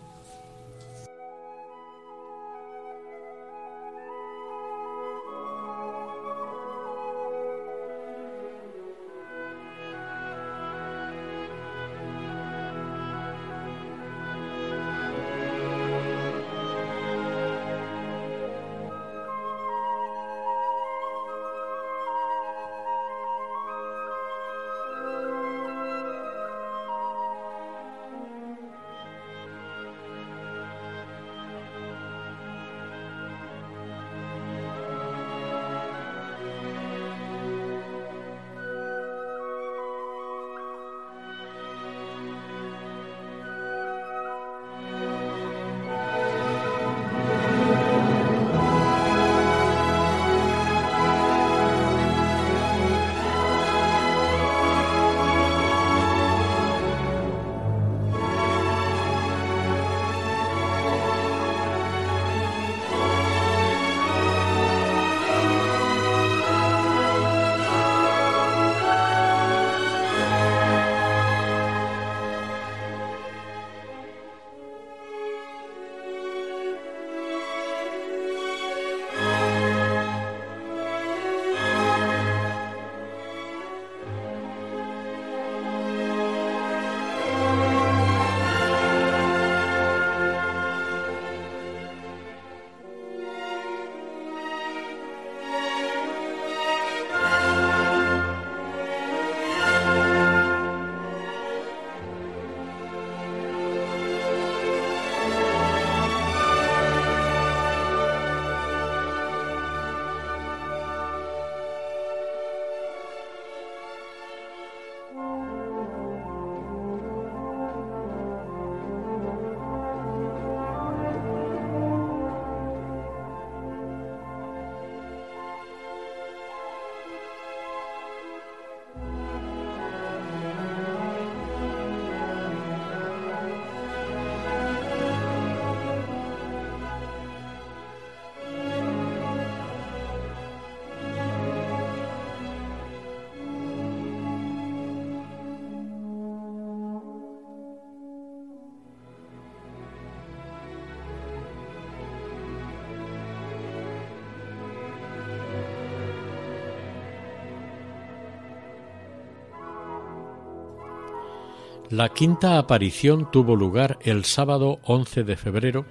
La 161.91 162.09
quinta 162.11 162.57
aparición 162.57 163.33
tuvo 163.33 163.57
lugar 163.57 163.99
el 164.03 164.25
sábado 164.25 164.79
11 164.85 165.25
de 165.25 165.37
febrero 165.37 165.87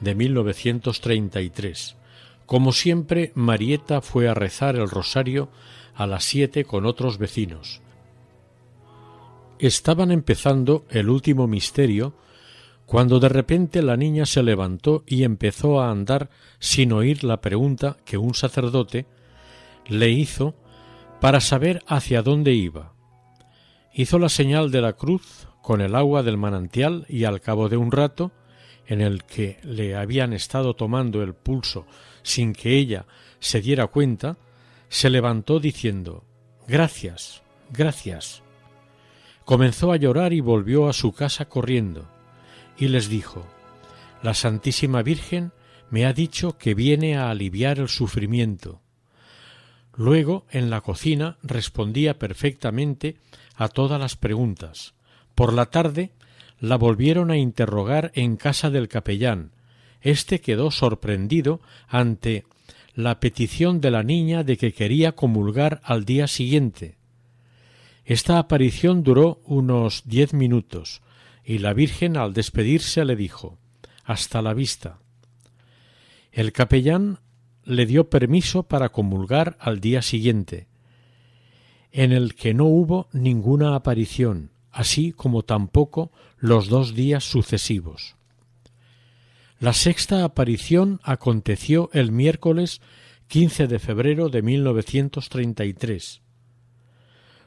de 0.00 0.14
1933. 0.14 1.96
Como 2.46 2.72
siempre, 2.72 3.32
Marieta 3.34 4.00
fue 4.00 4.28
a 4.28 4.34
rezar 4.34 4.76
el 4.76 4.88
rosario 4.88 5.50
a 5.94 6.06
las 6.06 6.24
siete 6.24 6.64
con 6.64 6.86
otros 6.86 7.18
vecinos. 7.18 7.82
Estaban 9.58 10.10
empezando 10.10 10.86
el 10.88 11.10
último 11.10 11.46
misterio 11.46 12.14
cuando 12.86 13.20
de 13.20 13.28
repente 13.28 13.82
la 13.82 13.98
niña 13.98 14.24
se 14.24 14.42
levantó 14.42 15.04
y 15.06 15.22
empezó 15.22 15.82
a 15.82 15.90
andar 15.90 16.30
sin 16.60 16.92
oír 16.92 17.24
la 17.24 17.42
pregunta 17.42 17.98
que 18.06 18.16
un 18.16 18.32
sacerdote 18.32 19.04
le 19.86 20.08
hizo 20.08 20.54
para 21.20 21.42
saber 21.42 21.82
hacia 21.86 22.22
dónde 22.22 22.54
iba. 22.54 22.94
Hizo 23.94 24.18
la 24.18 24.28
señal 24.28 24.70
de 24.70 24.80
la 24.80 24.94
cruz 24.94 25.48
con 25.60 25.80
el 25.80 25.94
agua 25.94 26.22
del 26.22 26.38
manantial 26.38 27.04
y 27.08 27.24
al 27.24 27.40
cabo 27.40 27.68
de 27.68 27.76
un 27.76 27.92
rato, 27.92 28.32
en 28.86 29.00
el 29.00 29.24
que 29.24 29.58
le 29.62 29.94
habían 29.94 30.32
estado 30.32 30.74
tomando 30.74 31.22
el 31.22 31.34
pulso 31.34 31.86
sin 32.22 32.52
que 32.52 32.76
ella 32.76 33.06
se 33.38 33.60
diera 33.60 33.86
cuenta, 33.86 34.36
se 34.88 35.10
levantó 35.10 35.60
diciendo 35.60 36.24
Gracias, 36.66 37.42
gracias. 37.70 38.42
Comenzó 39.44 39.92
a 39.92 39.96
llorar 39.96 40.32
y 40.32 40.40
volvió 40.40 40.88
a 40.88 40.92
su 40.92 41.12
casa 41.12 41.46
corriendo, 41.46 42.08
y 42.78 42.88
les 42.88 43.08
dijo 43.08 43.46
La 44.22 44.34
Santísima 44.34 45.02
Virgen 45.02 45.52
me 45.90 46.06
ha 46.06 46.12
dicho 46.12 46.56
que 46.56 46.74
viene 46.74 47.16
a 47.18 47.30
aliviar 47.30 47.78
el 47.78 47.88
sufrimiento. 47.88 48.80
Luego, 49.94 50.46
en 50.50 50.70
la 50.70 50.80
cocina, 50.80 51.36
respondía 51.42 52.18
perfectamente 52.18 53.18
a 53.62 53.68
todas 53.68 54.00
las 54.00 54.16
preguntas. 54.16 54.94
Por 55.34 55.52
la 55.52 55.66
tarde 55.66 56.10
la 56.58 56.76
volvieron 56.76 57.30
a 57.30 57.36
interrogar 57.36 58.10
en 58.14 58.36
casa 58.36 58.70
del 58.70 58.88
capellán. 58.88 59.52
Este 60.00 60.40
quedó 60.40 60.70
sorprendido 60.70 61.60
ante 61.86 62.44
la 62.94 63.20
petición 63.20 63.80
de 63.80 63.90
la 63.90 64.02
niña 64.02 64.42
de 64.42 64.56
que 64.56 64.72
quería 64.72 65.12
comulgar 65.12 65.80
al 65.84 66.04
día 66.04 66.26
siguiente. 66.26 66.96
Esta 68.04 68.38
aparición 68.38 69.04
duró 69.04 69.40
unos 69.44 70.02
diez 70.06 70.34
minutos, 70.34 71.00
y 71.44 71.58
la 71.58 71.72
Virgen 71.72 72.16
al 72.16 72.34
despedirse 72.34 73.04
le 73.04 73.14
dijo 73.14 73.58
Hasta 74.04 74.42
la 74.42 74.54
vista. 74.54 74.98
El 76.32 76.52
capellán 76.52 77.20
le 77.64 77.86
dio 77.86 78.10
permiso 78.10 78.64
para 78.64 78.88
comulgar 78.88 79.56
al 79.60 79.80
día 79.80 80.02
siguiente, 80.02 80.66
en 81.92 82.12
el 82.12 82.34
que 82.34 82.54
no 82.54 82.64
hubo 82.64 83.08
ninguna 83.12 83.74
aparición, 83.74 84.50
así 84.70 85.12
como 85.12 85.42
tampoco 85.42 86.10
los 86.38 86.68
dos 86.68 86.94
días 86.94 87.24
sucesivos. 87.24 88.16
La 89.60 89.72
sexta 89.72 90.24
aparición 90.24 91.00
aconteció 91.04 91.90
el 91.92 92.10
miércoles 92.10 92.80
15 93.28 93.68
de 93.68 93.78
febrero 93.78 94.28
de 94.28 94.42
1933. 94.42 96.20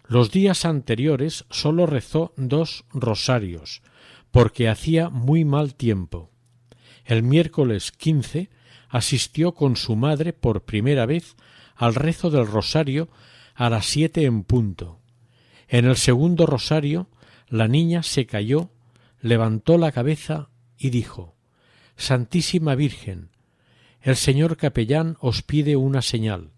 Los 0.07 0.31
días 0.31 0.65
anteriores 0.65 1.45
sólo 1.49 1.87
rezó 1.87 2.33
dos 2.37 2.85
rosarios, 2.93 3.81
porque 4.31 4.69
hacía 4.69 5.09
muy 5.09 5.45
mal 5.45 5.75
tiempo. 5.75 6.31
El 7.03 7.23
miércoles 7.23 7.91
15 7.91 8.49
asistió 8.89 9.53
con 9.53 9.75
su 9.75 9.95
madre 9.95 10.31
por 10.31 10.63
primera 10.63 11.05
vez 11.05 11.35
al 11.75 11.95
rezo 11.95 12.29
del 12.29 12.47
rosario 12.47 13.09
a 13.55 13.69
las 13.69 13.85
siete 13.85 14.25
en 14.25 14.43
punto. 14.43 14.99
En 15.67 15.85
el 15.85 15.95
segundo 15.95 16.45
rosario 16.45 17.07
la 17.47 17.67
niña 17.67 18.03
se 18.03 18.25
cayó, 18.25 18.69
levantó 19.21 19.77
la 19.77 19.91
cabeza 19.91 20.49
y 20.77 20.89
dijo 20.89 21.35
Santísima 21.95 22.75
Virgen, 22.75 23.29
el 24.01 24.17
señor 24.17 24.57
capellán 24.57 25.17
os 25.19 25.41
pide 25.41 25.75
una 25.75 26.01
señal. 26.01 26.51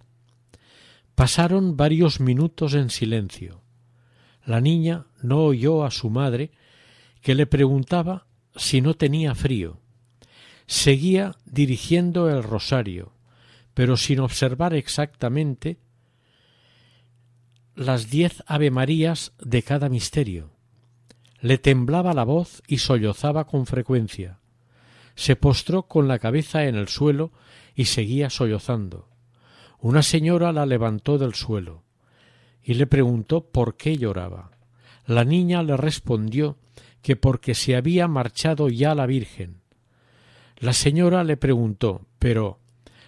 Pasaron 1.15 1.77
varios 1.77 2.19
minutos 2.19 2.73
en 2.73 2.89
silencio. 2.89 3.61
La 4.43 4.59
niña 4.59 5.05
no 5.21 5.43
oyó 5.43 5.85
a 5.85 5.91
su 5.91 6.09
madre, 6.09 6.51
que 7.21 7.35
le 7.35 7.45
preguntaba 7.45 8.27
si 8.55 8.81
no 8.81 8.95
tenía 8.95 9.35
frío. 9.35 9.79
Seguía 10.65 11.35
dirigiendo 11.45 12.29
el 12.29 12.43
rosario, 12.43 13.13
pero 13.73 13.97
sin 13.97 14.19
observar 14.19 14.73
exactamente 14.73 15.77
las 17.77 18.09
diez 18.09 18.43
Avemarías 18.47 19.33
de 19.37 19.61
cada 19.61 19.87
misterio. 19.87 20.49
Le 21.41 21.59
temblaba 21.59 22.15
la 22.15 22.23
voz 22.23 22.63
y 22.67 22.79
sollozaba 22.79 23.45
con 23.45 23.67
frecuencia. 23.67 24.39
Se 25.13 25.35
postró 25.35 25.83
con 25.83 26.07
la 26.07 26.17
cabeza 26.17 26.65
en 26.65 26.75
el 26.75 26.87
suelo 26.87 27.31
y 27.75 27.85
seguía 27.85 28.31
sollozando. 28.31 29.07
Una 29.79 30.01
señora 30.01 30.51
la 30.51 30.65
levantó 30.65 31.19
del 31.19 31.35
suelo 31.35 31.83
y 32.63 32.73
le 32.73 32.87
preguntó 32.87 33.45
por 33.45 33.77
qué 33.77 33.95
lloraba. 33.95 34.49
La 35.05 35.23
niña 35.23 35.61
le 35.61 35.77
respondió 35.77 36.57
que 37.03 37.15
porque 37.15 37.53
se 37.53 37.75
había 37.75 38.07
marchado 38.07 38.69
ya 38.69 38.95
la 38.95 39.05
Virgen. 39.05 39.61
La 40.57 40.73
señora 40.73 41.23
le 41.23 41.37
preguntó 41.37 42.07
¿Pero 42.17 42.57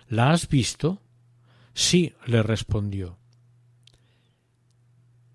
la 0.08 0.30
has 0.30 0.48
visto? 0.48 1.02
Sí, 1.74 2.14
le 2.28 2.44
respondió. 2.44 3.19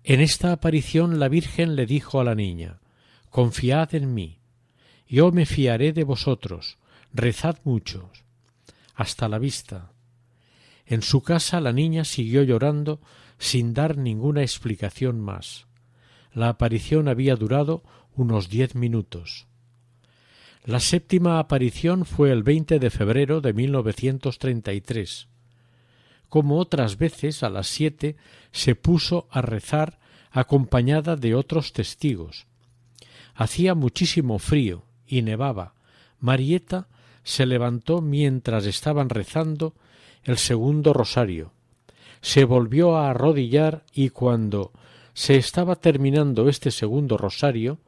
En 0.07 0.21
esta 0.21 0.51
aparición 0.51 1.17
la 1.17 1.29
Virgen 1.29 1.75
le 1.75 1.87
dijo 1.87 2.19
a 2.19 2.23
la 2.23 2.35
niña 2.35 2.79
Confiad 3.31 3.95
en 3.95 4.13
mí, 4.13 4.37
yo 5.07 5.31
me 5.31 5.47
fiaré 5.47 5.93
de 5.93 6.03
vosotros, 6.03 6.77
rezad 7.11 7.57
mucho. 7.63 8.11
Hasta 8.93 9.27
la 9.27 9.39
vista. 9.39 9.93
En 10.85 11.01
su 11.01 11.23
casa 11.23 11.59
la 11.59 11.73
niña 11.73 12.05
siguió 12.05 12.43
llorando 12.43 13.01
sin 13.39 13.73
dar 13.73 13.97
ninguna 13.97 14.43
explicación 14.43 15.21
más. 15.21 15.65
La 16.33 16.49
aparición 16.49 17.07
había 17.07 17.35
durado 17.35 17.81
unos 18.13 18.47
diez 18.47 18.75
minutos. 18.75 19.47
La 20.65 20.81
séptima 20.81 21.39
aparición 21.39 22.05
fue 22.05 22.31
el 22.31 22.43
20 22.43 22.77
de 22.77 22.89
febrero 22.91 23.41
de 23.41 23.53
1933. 23.53 25.29
Como 26.35 26.59
otras 26.59 26.97
veces, 26.97 27.43
a 27.43 27.49
las 27.49 27.65
siete 27.65 28.17
se 28.51 28.75
puso 28.75 29.25
a 29.31 29.41
rezar 29.41 29.99
acompañada 30.31 31.15
de 31.15 31.33
otros 31.33 31.71
testigos, 31.71 32.45
Hacía 33.35 33.73
muchísimo 33.73 34.37
frío 34.37 34.83
y 35.07 35.21
nevaba. 35.21 35.75
Marieta 36.19 36.89
se 37.23 37.45
levantó 37.45 38.01
mientras 38.01 38.65
estaban 38.65 39.07
rezando 39.07 39.75
el 40.25 40.37
segundo 40.37 40.91
rosario. 40.91 41.53
Se 42.19 42.43
volvió 42.43 42.97
a 42.97 43.11
arrodillar 43.11 43.85
y 43.93 44.09
cuando 44.09 44.73
se 45.13 45.37
estaba 45.37 45.77
terminando 45.77 46.49
este 46.49 46.69
segundo 46.69 47.17
rosario, 47.17 47.79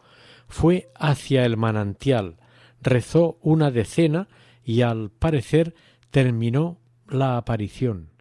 fue 0.48 0.90
hacia 0.96 1.44
el 1.44 1.58
manantial, 1.58 2.38
rezó 2.82 3.40
una 3.42 3.72
decena 3.72 4.30
y 4.64 4.84
al 4.84 5.10
parecer 5.10 5.76
terminó 6.12 6.78
la 7.10 7.36
aparición. 7.36 8.16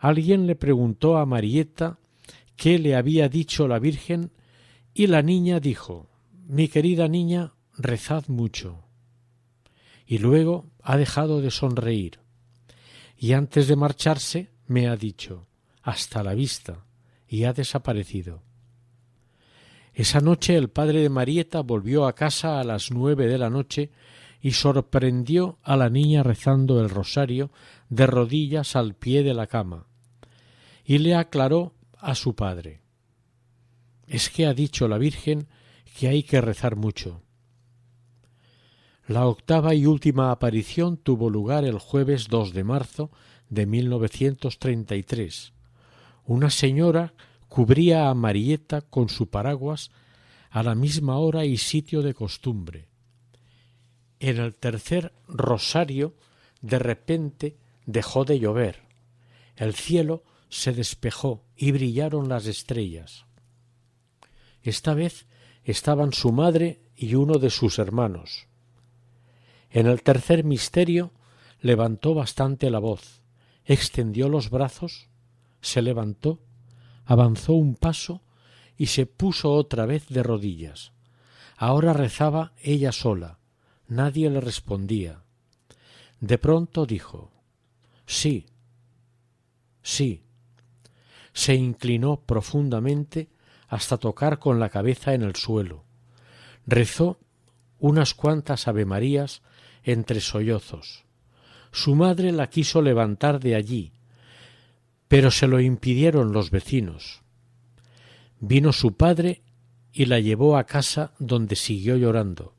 Alguien 0.00 0.46
le 0.46 0.56
preguntó 0.56 1.18
a 1.18 1.26
Marieta 1.26 1.98
qué 2.56 2.78
le 2.78 2.96
había 2.96 3.28
dicho 3.28 3.68
la 3.68 3.78
Virgen 3.78 4.32
y 4.94 5.08
la 5.08 5.20
niña 5.20 5.60
dijo 5.60 6.08
Mi 6.48 6.68
querida 6.68 7.06
niña, 7.06 7.52
rezad 7.76 8.26
mucho. 8.28 8.82
Y 10.06 10.16
luego 10.16 10.70
ha 10.82 10.96
dejado 10.96 11.42
de 11.42 11.50
sonreír. 11.50 12.18
Y 13.14 13.34
antes 13.34 13.68
de 13.68 13.76
marcharse 13.76 14.48
me 14.66 14.88
ha 14.88 14.96
dicho 14.96 15.46
Hasta 15.82 16.22
la 16.22 16.32
vista. 16.34 16.86
y 17.28 17.44
ha 17.44 17.52
desaparecido. 17.52 18.42
Esa 19.92 20.20
noche 20.20 20.56
el 20.56 20.70
padre 20.70 21.00
de 21.00 21.10
Marieta 21.10 21.60
volvió 21.60 22.06
a 22.06 22.14
casa 22.14 22.58
a 22.58 22.64
las 22.64 22.90
nueve 22.90 23.26
de 23.28 23.36
la 23.36 23.50
noche 23.50 23.90
y 24.40 24.52
sorprendió 24.52 25.58
a 25.62 25.76
la 25.76 25.90
niña 25.90 26.22
rezando 26.22 26.80
el 26.80 26.88
rosario 26.88 27.50
de 27.90 28.06
rodillas 28.06 28.76
al 28.76 28.94
pie 28.94 29.22
de 29.22 29.34
la 29.34 29.46
cama, 29.46 29.86
y 30.90 30.98
le 30.98 31.14
aclaró 31.14 31.72
a 31.98 32.16
su 32.16 32.34
padre 32.34 32.80
es 34.08 34.28
que 34.28 34.46
ha 34.46 34.54
dicho 34.54 34.88
la 34.88 34.98
Virgen 34.98 35.46
que 35.96 36.08
hay 36.08 36.24
que 36.24 36.40
rezar 36.40 36.74
mucho. 36.74 37.22
La 39.06 39.28
octava 39.28 39.72
y 39.72 39.86
última 39.86 40.32
aparición 40.32 40.96
tuvo 40.96 41.30
lugar 41.30 41.64
el 41.64 41.78
jueves 41.78 42.26
2 42.26 42.52
de 42.54 42.64
marzo 42.64 43.12
de 43.50 43.66
1933. 43.66 45.52
Una 46.24 46.50
señora 46.50 47.14
cubría 47.48 48.10
a 48.10 48.14
Marieta 48.14 48.80
con 48.80 49.10
su 49.10 49.30
paraguas 49.30 49.92
a 50.50 50.64
la 50.64 50.74
misma 50.74 51.18
hora 51.18 51.44
y 51.44 51.56
sitio 51.56 52.02
de 52.02 52.14
costumbre. 52.14 52.88
En 54.18 54.38
el 54.38 54.56
tercer 54.56 55.12
rosario 55.28 56.16
de 56.62 56.80
repente 56.80 57.56
dejó 57.86 58.24
de 58.24 58.40
llover. 58.40 58.82
El 59.54 59.76
cielo 59.76 60.24
se 60.50 60.72
despejó 60.72 61.44
y 61.56 61.72
brillaron 61.72 62.28
las 62.28 62.46
estrellas. 62.46 63.24
Esta 64.62 64.94
vez 64.94 65.26
estaban 65.64 66.12
su 66.12 66.32
madre 66.32 66.82
y 66.96 67.14
uno 67.14 67.38
de 67.38 67.50
sus 67.50 67.78
hermanos. 67.78 68.48
En 69.70 69.86
el 69.86 70.02
tercer 70.02 70.44
misterio 70.44 71.12
levantó 71.60 72.14
bastante 72.14 72.68
la 72.70 72.80
voz, 72.80 73.22
extendió 73.64 74.28
los 74.28 74.50
brazos, 74.50 75.08
se 75.60 75.80
levantó, 75.80 76.40
avanzó 77.04 77.52
un 77.52 77.76
paso 77.76 78.22
y 78.76 78.86
se 78.86 79.06
puso 79.06 79.52
otra 79.52 79.86
vez 79.86 80.08
de 80.08 80.22
rodillas. 80.22 80.92
Ahora 81.56 81.92
rezaba 81.92 82.52
ella 82.62 82.92
sola, 82.92 83.38
nadie 83.86 84.28
le 84.30 84.40
respondía. 84.40 85.22
De 86.20 86.38
pronto 86.38 86.86
dijo 86.86 87.30
Sí, 88.06 88.46
sí. 89.82 90.24
Se 91.32 91.54
inclinó 91.54 92.20
profundamente 92.20 93.28
hasta 93.68 93.98
tocar 93.98 94.38
con 94.38 94.58
la 94.58 94.68
cabeza 94.68 95.14
en 95.14 95.22
el 95.22 95.36
suelo. 95.36 95.84
Rezó 96.66 97.18
unas 97.78 98.14
cuantas 98.14 98.68
avemarías 98.68 99.42
entre 99.84 100.20
sollozos. 100.20 101.04
Su 101.72 101.94
madre 101.94 102.32
la 102.32 102.50
quiso 102.50 102.82
levantar 102.82 103.38
de 103.38 103.54
allí, 103.54 103.92
pero 105.08 105.30
se 105.30 105.46
lo 105.46 105.60
impidieron 105.60 106.32
los 106.32 106.50
vecinos. 106.50 107.22
Vino 108.40 108.72
su 108.72 108.96
padre 108.96 109.42
y 109.92 110.06
la 110.06 110.18
llevó 110.18 110.56
a 110.56 110.64
casa 110.64 111.12
donde 111.18 111.56
siguió 111.56 111.96
llorando. 111.96 112.54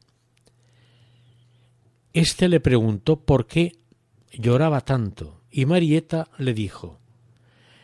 Este 2.13 2.47
le 2.47 2.59
preguntó 2.59 3.22
por 3.22 3.47
qué 3.47 3.78
lloraba 4.32 4.82
tanto, 4.82 5.41
y 5.49 5.65
Marieta 5.65 6.30
le 6.38 6.53
dijo 6.53 7.01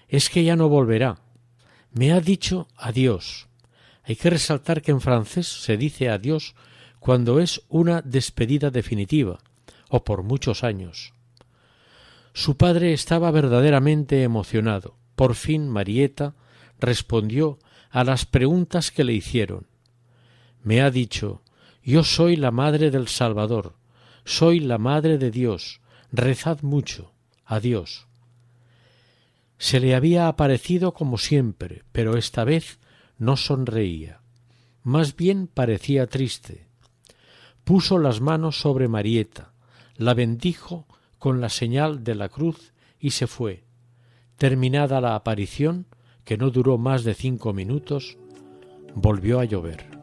Es 0.07 0.29
que 0.29 0.43
ya 0.43 0.55
no 0.55 0.69
volverá. 0.69 1.19
Me 1.91 2.11
ha 2.11 2.21
dicho 2.21 2.67
adiós. 2.77 3.47
Hay 4.03 4.15
que 4.15 4.29
resaltar 4.29 4.81
que 4.81 4.91
en 4.91 5.01
francés 5.01 5.47
se 5.47 5.77
dice 5.77 6.09
adiós 6.09 6.55
cuando 6.99 7.39
es 7.39 7.61
una 7.69 8.01
despedida 8.01 8.71
definitiva, 8.71 9.39
o 9.89 10.03
por 10.03 10.23
muchos 10.23 10.63
años. 10.63 11.13
Su 12.33 12.55
padre 12.55 12.93
estaba 12.93 13.31
verdaderamente 13.31 14.23
emocionado. 14.23 14.95
Por 15.15 15.35
fin 15.35 15.67
Marieta 15.67 16.35
respondió 16.79 17.59
a 17.89 18.03
las 18.03 18.25
preguntas 18.25 18.91
que 18.91 19.03
le 19.03 19.13
hicieron. 19.13 19.67
Me 20.63 20.81
ha 20.81 20.91
dicho 20.91 21.41
Yo 21.83 22.03
soy 22.03 22.35
la 22.35 22.51
madre 22.51 22.91
del 22.91 23.07
Salvador, 23.07 23.75
soy 24.23 24.59
la 24.59 24.77
madre 24.77 25.17
de 25.17 25.31
Dios, 25.31 25.81
rezad 26.11 26.61
mucho. 26.61 27.13
Adiós. 27.45 28.06
Se 29.57 29.79
le 29.79 29.95
había 29.95 30.27
aparecido 30.27 30.93
como 30.93 31.17
siempre, 31.17 31.83
pero 31.91 32.17
esta 32.17 32.43
vez 32.43 32.79
no 33.17 33.37
sonreía. 33.37 34.21
Más 34.83 35.15
bien 35.15 35.47
parecía 35.47 36.07
triste. 36.07 36.67
Puso 37.63 37.97
las 37.97 38.21
manos 38.21 38.59
sobre 38.59 38.87
Marieta, 38.87 39.53
la 39.95 40.13
bendijo 40.13 40.87
con 41.17 41.41
la 41.41 41.49
señal 41.49 42.03
de 42.03 42.15
la 42.15 42.29
cruz 42.29 42.73
y 42.99 43.11
se 43.11 43.27
fue. 43.27 43.63
Terminada 44.37 45.01
la 45.01 45.15
aparición, 45.15 45.87
que 46.23 46.37
no 46.37 46.51
duró 46.51 46.77
más 46.77 47.03
de 47.03 47.15
cinco 47.15 47.53
minutos, 47.53 48.17
volvió 48.93 49.39
a 49.39 49.45
llover. 49.45 49.96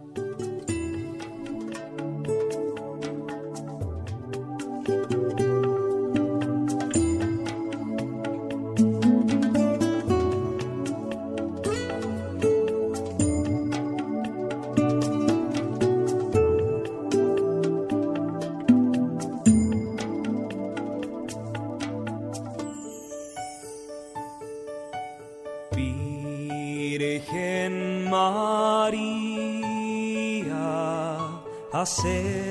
você. 31.85 32.44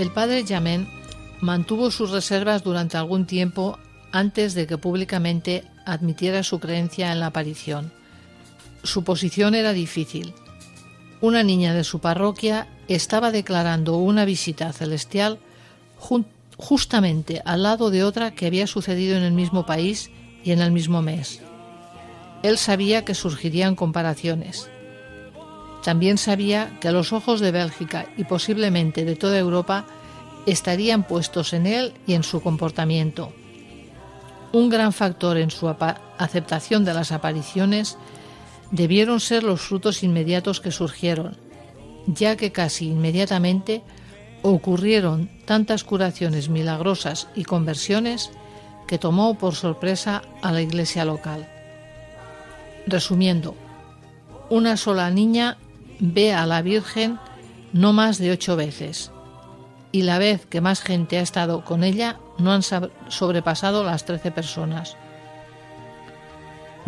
El 0.00 0.10
padre 0.12 0.44
Yamen 0.44 0.88
mantuvo 1.42 1.90
sus 1.90 2.10
reservas 2.10 2.64
durante 2.64 2.96
algún 2.96 3.26
tiempo 3.26 3.78
antes 4.12 4.54
de 4.54 4.66
que 4.66 4.78
públicamente 4.78 5.64
admitiera 5.84 6.42
su 6.42 6.58
creencia 6.58 7.12
en 7.12 7.20
la 7.20 7.26
aparición. 7.26 7.99
Su 8.82 9.04
posición 9.04 9.54
era 9.54 9.72
difícil. 9.72 10.34
Una 11.20 11.42
niña 11.42 11.74
de 11.74 11.84
su 11.84 11.98
parroquia 11.98 12.66
estaba 12.88 13.30
declarando 13.30 13.96
una 13.96 14.24
visita 14.24 14.72
celestial 14.72 15.38
justamente 16.56 17.42
al 17.44 17.62
lado 17.62 17.90
de 17.90 18.04
otra 18.04 18.30
que 18.30 18.46
había 18.46 18.66
sucedido 18.66 19.16
en 19.16 19.22
el 19.22 19.32
mismo 19.32 19.66
país 19.66 20.10
y 20.42 20.52
en 20.52 20.60
el 20.60 20.72
mismo 20.72 21.02
mes. 21.02 21.40
Él 22.42 22.56
sabía 22.56 23.04
que 23.04 23.14
surgirían 23.14 23.76
comparaciones. 23.76 24.70
También 25.84 26.18
sabía 26.18 26.78
que 26.80 26.90
los 26.90 27.12
ojos 27.12 27.40
de 27.40 27.52
Bélgica 27.52 28.06
y 28.16 28.24
posiblemente 28.24 29.04
de 29.04 29.16
toda 29.16 29.38
Europa 29.38 29.84
estarían 30.46 31.06
puestos 31.06 31.52
en 31.52 31.66
él 31.66 31.92
y 32.06 32.14
en 32.14 32.22
su 32.22 32.40
comportamiento. 32.40 33.32
Un 34.52 34.68
gran 34.68 34.92
factor 34.92 35.36
en 35.36 35.50
su 35.50 35.68
aceptación 35.68 36.84
de 36.84 36.94
las 36.94 37.12
apariciones 37.12 37.98
debieron 38.70 39.20
ser 39.20 39.42
los 39.42 39.60
frutos 39.60 40.02
inmediatos 40.02 40.60
que 40.60 40.70
surgieron, 40.70 41.36
ya 42.06 42.36
que 42.36 42.52
casi 42.52 42.88
inmediatamente 42.88 43.82
ocurrieron 44.42 45.30
tantas 45.44 45.84
curaciones 45.84 46.48
milagrosas 46.48 47.28
y 47.34 47.44
conversiones 47.44 48.30
que 48.86 48.98
tomó 48.98 49.34
por 49.38 49.54
sorpresa 49.54 50.22
a 50.42 50.52
la 50.52 50.62
iglesia 50.62 51.04
local. 51.04 51.48
Resumiendo, 52.86 53.54
una 54.48 54.76
sola 54.76 55.10
niña 55.10 55.58
ve 56.00 56.32
a 56.32 56.46
la 56.46 56.62
Virgen 56.62 57.18
no 57.72 57.92
más 57.92 58.18
de 58.18 58.32
ocho 58.32 58.56
veces, 58.56 59.12
y 59.92 60.02
la 60.02 60.18
vez 60.18 60.46
que 60.46 60.60
más 60.60 60.80
gente 60.80 61.18
ha 61.18 61.22
estado 61.22 61.64
con 61.64 61.84
ella 61.84 62.18
no 62.38 62.52
han 62.52 62.62
sobrepasado 62.62 63.84
las 63.84 64.04
trece 64.04 64.30
personas. 64.30 64.96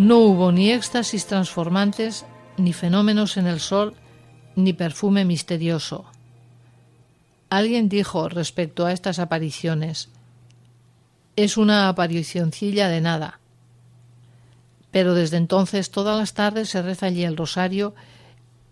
No 0.03 0.19
hubo 0.19 0.51
ni 0.51 0.73
éxtasis 0.73 1.27
transformantes, 1.27 2.27
ni 2.57 2.73
fenómenos 2.73 3.37
en 3.37 3.47
el 3.47 3.61
sol, 3.61 3.95
ni 4.57 4.73
perfume 4.73 5.25
misterioso. 5.25 6.07
Alguien 7.51 7.89
dijo 7.89 8.29
respecto 8.29 8.85
a 8.85 8.91
estas 8.91 9.21
apariciones, 9.21 10.09
es 11.37 11.57
una 11.57 11.89
aparicioncilla 11.89 12.89
de 12.89 13.01
nada. 13.01 13.39
Pero 14.91 15.15
desde 15.15 15.37
entonces 15.37 15.93
todas 15.93 16.19
las 16.19 16.35
tardes 16.35 16.71
se 16.71 16.83
reza 16.83 17.07
allí 17.07 17.23
el 17.23 17.37
rosario 17.37 17.95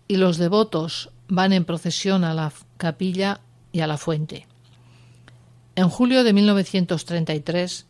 y 0.09 0.17
los 0.17 0.35
devotos 0.35 1.11
van 1.29 1.53
en 1.53 1.63
procesión 1.63 2.25
a 2.25 2.33
la 2.33 2.51
capilla 2.75 3.39
y 3.71 3.79
a 3.79 3.87
la 3.87 3.97
fuente. 3.97 4.47
En 5.77 5.87
julio 5.87 6.25
de 6.25 6.33
1933, 6.33 7.85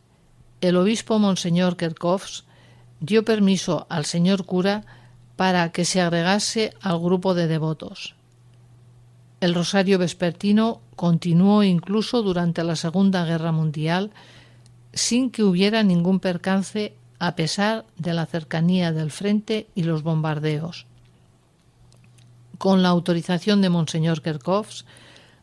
el 0.62 0.78
obispo 0.78 1.18
Monseñor 1.18 1.76
Kerkhoffs 1.76 2.46
dio 3.02 3.26
permiso 3.26 3.88
al 3.90 4.06
señor 4.06 4.46
cura 4.46 4.86
para 5.36 5.72
que 5.72 5.84
se 5.84 6.00
agregase 6.00 6.74
al 6.82 7.00
grupo 7.00 7.34
de 7.34 7.48
devotos. 7.48 8.16
El 9.42 9.56
rosario 9.56 9.98
vespertino 9.98 10.82
continuó 10.96 11.64
incluso 11.64 12.22
durante 12.22 12.64
la 12.64 12.76
Segunda 12.76 13.26
Guerra 13.26 13.52
Mundial 13.52 14.12
sin 14.94 15.32
que 15.32 15.44
hubiera 15.44 15.84
ningún 15.84 16.20
percance 16.20 16.94
a 17.18 17.36
pesar 17.36 17.86
de 17.98 18.14
la 18.14 18.28
cercanía 18.28 18.92
del 18.92 19.10
frente 19.10 19.68
y 19.74 19.84
los 19.84 20.04
bombardeos. 20.04 20.86
Con 22.58 22.84
la 22.84 22.90
autorización 22.90 23.62
de 23.62 23.70
Monseñor 23.70 24.22
Kerkhoffs, 24.22 24.86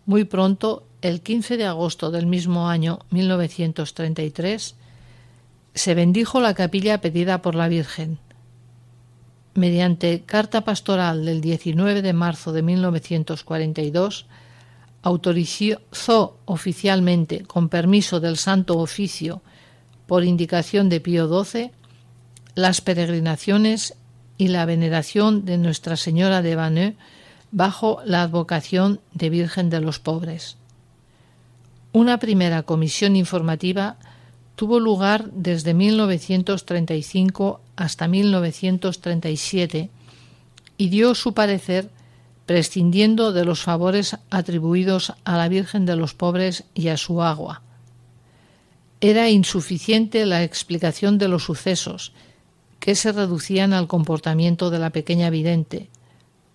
muy 0.07 0.25
pronto, 0.25 0.85
el 1.03 1.21
15 1.21 1.57
de 1.57 1.67
agosto 1.67 2.11
del 2.11 2.27
mismo 2.27 2.69
año 2.69 3.01
1933, 3.11 4.77
se 5.75 5.95
bendijo 5.95 6.41
la 6.41 6.55
capilla 6.55 7.01
pedida 7.01 7.43
por 7.43 7.55
la 7.55 7.69
Virgen. 7.69 8.19
Mediante 9.55 10.23
carta 10.23 10.63
pastoral 10.63 11.25
del 11.25 11.41
19 11.41 12.03
de 12.03 12.13
marzo 12.13 12.53
de 12.53 12.63
1942, 12.63 14.27
autorizó 15.03 16.39
oficialmente, 16.45 17.45
con 17.45 17.69
permiso 17.69 18.21
del 18.21 18.37
Santo 18.37 18.79
Oficio, 18.79 19.43
por 20.07 20.25
indicación 20.25 20.89
de 20.89 21.01
Pío 21.01 21.45
XII, 21.45 21.71
las 22.55 22.81
peregrinaciones 22.81 23.95
y 24.37 24.49
la 24.49 24.65
veneración 24.65 25.45
de 25.45 25.59
Nuestra 25.59 25.97
Señora 25.97 26.43
de 26.43 26.57
Banneux 26.57 26.97
bajo 27.51 28.01
la 28.05 28.23
advocación 28.23 29.01
de 29.13 29.31
Virgen 29.31 29.71
de 29.71 29.81
los 29.81 29.99
Pobres. 29.99 30.57
Una 31.93 32.19
primera 32.19 32.63
comisión 32.63 33.17
informativa 33.17 33.97
tuvo 34.59 34.81
lugar 34.81 35.31
desde 35.31 35.73
1935 35.73 37.61
hasta 37.77 38.09
1937 38.09 39.89
y 40.77 40.89
dio 40.89 41.15
su 41.15 41.33
parecer 41.33 41.91
prescindiendo 42.45 43.31
de 43.31 43.45
los 43.45 43.63
favores 43.63 44.17
atribuidos 44.31 45.13
a 45.23 45.37
la 45.37 45.49
Virgen 45.49 45.87
de 45.87 45.95
los 45.95 46.15
Pobres 46.15 46.65
y 46.75 46.89
a 46.89 46.97
su 46.97 47.23
agua. 47.23 47.63
Era 49.01 49.31
insuficiente 49.31 50.27
la 50.27 50.43
explicación 50.43 51.19
de 51.19 51.29
los 51.29 51.45
sucesos, 51.45 52.13
que 52.81 52.97
se 52.97 53.13
reducían 53.13 53.73
al 53.73 53.87
comportamiento 53.87 54.71
de 54.71 54.81
la 54.81 54.91
pequeña 54.91 55.31
vidente, 55.31 55.89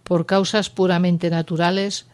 por 0.03 0.25
causas 0.25 0.69
puramente 0.69 1.29
naturales 1.29 2.07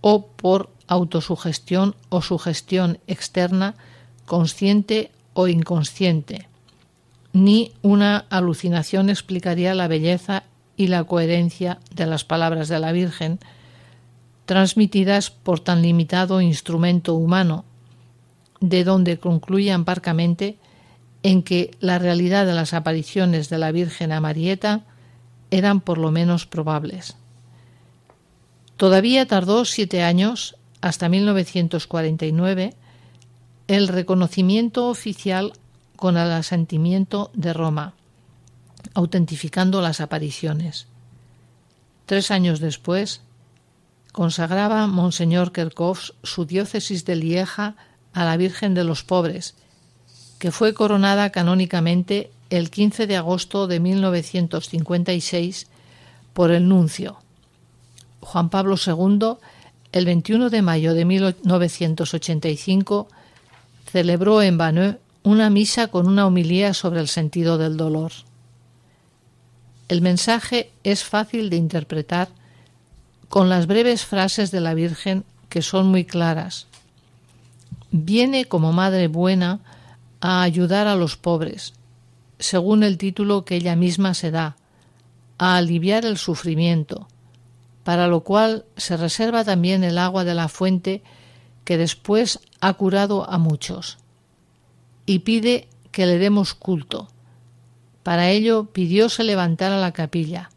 o 0.00 0.28
por 0.28 0.70
autosugestión 0.86 1.94
o 2.08 2.22
sugestión 2.22 3.00
externa, 3.06 3.74
consciente 4.24 5.10
o 5.36 5.48
inconsciente. 5.48 6.48
Ni 7.34 7.72
una 7.82 8.24
alucinación 8.30 9.10
explicaría 9.10 9.74
la 9.74 9.86
belleza 9.86 10.44
y 10.78 10.86
la 10.86 11.04
coherencia 11.04 11.78
de 11.94 12.06
las 12.06 12.24
palabras 12.24 12.68
de 12.68 12.80
la 12.80 12.90
Virgen, 12.92 13.38
transmitidas 14.46 15.30
por 15.30 15.60
tan 15.60 15.82
limitado 15.82 16.40
instrumento 16.40 17.14
humano, 17.14 17.66
de 18.60 18.82
donde 18.82 19.18
concluyan 19.18 19.84
parcamente 19.84 20.56
en 21.22 21.42
que 21.42 21.70
la 21.80 21.98
realidad 21.98 22.46
de 22.46 22.54
las 22.54 22.72
apariciones 22.72 23.50
de 23.50 23.58
la 23.58 23.72
Virgen 23.72 24.12
a 24.12 24.20
Marieta 24.20 24.84
eran 25.50 25.82
por 25.82 25.98
lo 25.98 26.10
menos 26.10 26.46
probables. 26.46 27.16
Todavía 28.78 29.26
tardó 29.26 29.66
siete 29.66 30.02
años, 30.02 30.56
hasta 30.80 31.10
1949, 31.10 32.74
el 33.68 33.88
reconocimiento 33.88 34.88
oficial 34.88 35.52
con 35.96 36.16
el 36.16 36.30
asentimiento 36.30 37.30
de 37.34 37.52
Roma 37.52 37.94
autentificando 38.94 39.80
las 39.80 40.00
apariciones. 40.00 40.86
Tres 42.06 42.30
años 42.30 42.60
después, 42.60 43.22
consagraba 44.12 44.86
Monseñor 44.86 45.50
Kerkhoff 45.52 46.12
su 46.22 46.46
diócesis 46.46 47.04
de 47.04 47.16
Lieja 47.16 47.74
a 48.12 48.24
la 48.24 48.36
Virgen 48.36 48.74
de 48.74 48.84
los 48.84 49.02
Pobres, 49.02 49.56
que 50.38 50.52
fue 50.52 50.74
coronada 50.74 51.30
canónicamente 51.30 52.30
el 52.50 52.68
15 52.70 53.06
de 53.06 53.16
agosto 53.16 53.66
de 53.66 53.80
1956 53.80 55.66
por 56.32 56.52
el 56.52 56.68
nuncio. 56.68 57.16
Juan 58.20 58.50
Pablo 58.50 58.76
II, 58.84 59.38
el 59.92 60.04
21 60.04 60.50
de 60.50 60.60
mayo 60.62 60.94
de 60.94 61.04
1985, 61.04 63.08
celebró 63.96 64.42
en 64.42 64.58
Banneux 64.58 64.98
una 65.22 65.48
misa 65.48 65.86
con 65.86 66.06
una 66.06 66.26
homilía 66.26 66.74
sobre 66.74 67.00
el 67.00 67.08
sentido 67.08 67.56
del 67.56 67.78
dolor. 67.78 68.12
El 69.88 70.02
mensaje 70.02 70.70
es 70.84 71.02
fácil 71.02 71.48
de 71.48 71.56
interpretar 71.56 72.28
con 73.30 73.48
las 73.48 73.66
breves 73.66 74.04
frases 74.04 74.50
de 74.50 74.60
la 74.60 74.74
Virgen 74.74 75.24
que 75.48 75.62
son 75.62 75.86
muy 75.86 76.04
claras. 76.04 76.66
Viene 77.90 78.44
como 78.44 78.74
Madre 78.74 79.08
Buena 79.08 79.60
a 80.20 80.42
ayudar 80.42 80.88
a 80.88 80.94
los 80.94 81.16
pobres, 81.16 81.72
según 82.38 82.82
el 82.82 82.98
título 82.98 83.46
que 83.46 83.56
ella 83.56 83.76
misma 83.76 84.12
se 84.12 84.30
da, 84.30 84.56
a 85.38 85.56
aliviar 85.56 86.04
el 86.04 86.18
sufrimiento, 86.18 87.08
para 87.82 88.08
lo 88.08 88.20
cual 88.20 88.66
se 88.76 88.98
reserva 88.98 89.42
también 89.42 89.84
el 89.84 89.96
agua 89.96 90.24
de 90.24 90.34
la 90.34 90.48
fuente 90.48 91.02
que 91.66 91.76
después 91.76 92.40
ha 92.62 92.72
curado 92.72 93.28
a 93.28 93.36
muchos, 93.36 93.98
y 95.04 95.18
pide 95.18 95.68
que 95.92 96.06
le 96.06 96.16
demos 96.16 96.54
culto 96.54 97.08
para 98.06 98.30
ello 98.30 98.66
pidió 98.66 99.08
se 99.08 99.24
levantara 99.24 99.78
la 99.80 99.90
capilla, 99.90 100.50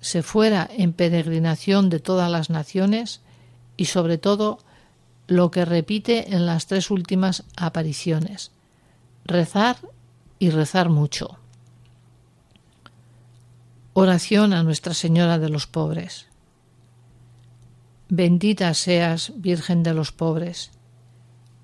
se 0.00 0.22
fuera 0.22 0.70
en 0.70 0.92
peregrinación 0.92 1.90
de 1.90 1.98
todas 1.98 2.30
las 2.30 2.50
naciones 2.50 3.20
y 3.76 3.86
sobre 3.86 4.16
todo 4.16 4.60
lo 5.26 5.50
que 5.50 5.64
repite 5.64 6.36
en 6.36 6.46
las 6.46 6.68
tres 6.68 6.92
últimas 6.92 7.42
apariciones, 7.56 8.52
rezar 9.24 9.78
y 10.38 10.50
rezar 10.50 10.88
mucho. 10.88 11.40
Oración 13.92 14.52
a 14.52 14.62
Nuestra 14.62 14.94
Señora 14.94 15.40
de 15.40 15.48
los 15.48 15.66
Pobres. 15.66 16.27
Bendita 18.08 18.72
seas, 18.74 19.32
Virgen 19.36 19.82
de 19.82 19.94
los 19.94 20.12
Pobres, 20.12 20.70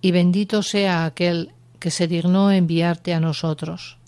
y 0.00 0.10
bendito 0.12 0.62
sea 0.62 1.04
aquel 1.04 1.52
que 1.78 1.90
se 1.90 2.06
dignó 2.06 2.50
enviarte 2.50 3.14
a 3.14 3.20
nosotros 3.20 3.98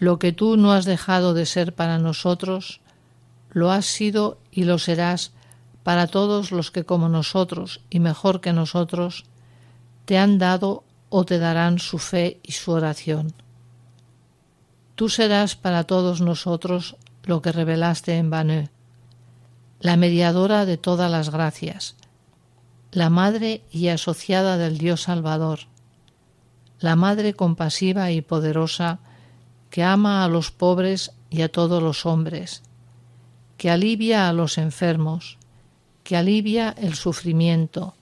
lo 0.00 0.18
que 0.18 0.32
tú 0.32 0.56
no 0.56 0.72
has 0.72 0.86
dejado 0.86 1.34
de 1.34 1.44
ser 1.44 1.74
para 1.74 1.98
nosotros, 1.98 2.80
lo 3.50 3.70
has 3.70 3.84
sido 3.84 4.38
y 4.50 4.64
lo 4.64 4.78
serás 4.78 5.32
para 5.82 6.06
todos 6.06 6.52
los 6.52 6.70
que 6.70 6.84
como 6.84 7.10
nosotros 7.10 7.82
y 7.90 8.00
mejor 8.00 8.40
que 8.40 8.54
nosotros 8.54 9.24
te 10.06 10.16
han 10.16 10.38
dado 10.38 10.84
o 11.10 11.26
te 11.26 11.38
darán 11.38 11.78
su 11.78 11.98
fe 11.98 12.40
y 12.42 12.52
su 12.52 12.72
oración. 12.72 13.34
Tú 14.94 15.10
serás 15.10 15.54
para 15.54 15.84
todos 15.84 16.22
nosotros 16.22 16.96
lo 17.24 17.42
que 17.42 17.52
revelaste 17.52 18.16
en 18.16 18.30
Baneux, 18.30 18.70
la 19.80 19.96
mediadora 19.96 20.66
de 20.66 20.76
todas 20.76 21.10
las 21.10 21.30
gracias, 21.30 21.96
la 22.92 23.08
madre 23.08 23.62
y 23.72 23.88
asociada 23.88 24.58
del 24.58 24.76
Dios 24.76 25.02
Salvador, 25.02 25.60
la 26.80 26.96
madre 26.96 27.34
compasiva 27.34 28.10
y 28.10 28.20
poderosa 28.20 28.98
que 29.70 29.82
ama 29.82 30.22
a 30.22 30.28
los 30.28 30.50
pobres 30.50 31.12
y 31.30 31.42
a 31.42 31.50
todos 31.50 31.82
los 31.82 32.04
hombres, 32.04 32.62
que 33.56 33.70
alivia 33.70 34.28
a 34.28 34.32
los 34.34 34.58
enfermos, 34.58 35.38
que 36.04 36.16
alivia 36.16 36.74
el 36.76 36.94
sufrimiento, 36.94 37.94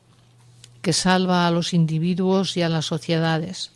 que 0.82 0.92
salva 0.92 1.46
a 1.46 1.50
los 1.50 1.74
individuos 1.74 2.56
y 2.56 2.62
a 2.62 2.68
las 2.68 2.86
sociedades. 2.86 3.72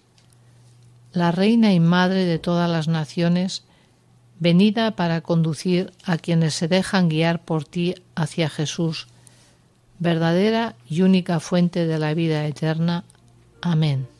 La 1.12 1.30
reina 1.30 1.72
y 1.72 1.80
madre 1.80 2.24
de 2.24 2.38
todas 2.38 2.70
las 2.70 2.88
naciones, 2.88 3.64
venida 4.43 4.90
para 4.97 5.20
conducir 5.20 5.93
a 6.05 6.18
quienes 6.18 6.55
se 6.55 6.66
dejan 6.66 7.09
guiar 7.09 7.45
por 7.45 7.64
ti 7.64 7.95
hacia 8.16 8.51
Jesús, 8.51 9.07
verdadera 10.01 10.74
y 10.90 11.03
única 11.03 11.38
fuente 11.38 11.86
de 11.86 11.99
la 12.01 12.12
vida 12.12 12.45
eterna. 12.45 13.05
Amén. 13.61 14.11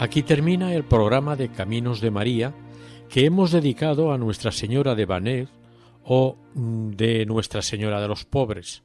Aquí 0.00 0.22
termina 0.22 0.74
el 0.74 0.84
programa 0.84 1.34
de 1.34 1.48
Caminos 1.48 2.00
de 2.00 2.12
María 2.12 2.54
que 3.08 3.24
hemos 3.24 3.50
dedicado 3.50 4.12
a 4.12 4.18
Nuestra 4.18 4.52
Señora 4.52 4.94
de 4.94 5.06
Banet 5.06 5.48
o 6.04 6.36
mm, 6.54 6.90
de 6.90 7.26
Nuestra 7.26 7.62
Señora 7.62 8.00
de 8.00 8.06
los 8.06 8.24
Pobres. 8.24 8.84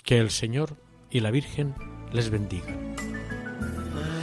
Que 0.04 0.18
el 0.18 0.30
Señor 0.30 0.76
y 1.10 1.20
la 1.20 1.30
Virgen 1.30 1.74
les 2.12 2.28
bendigan. 2.28 3.05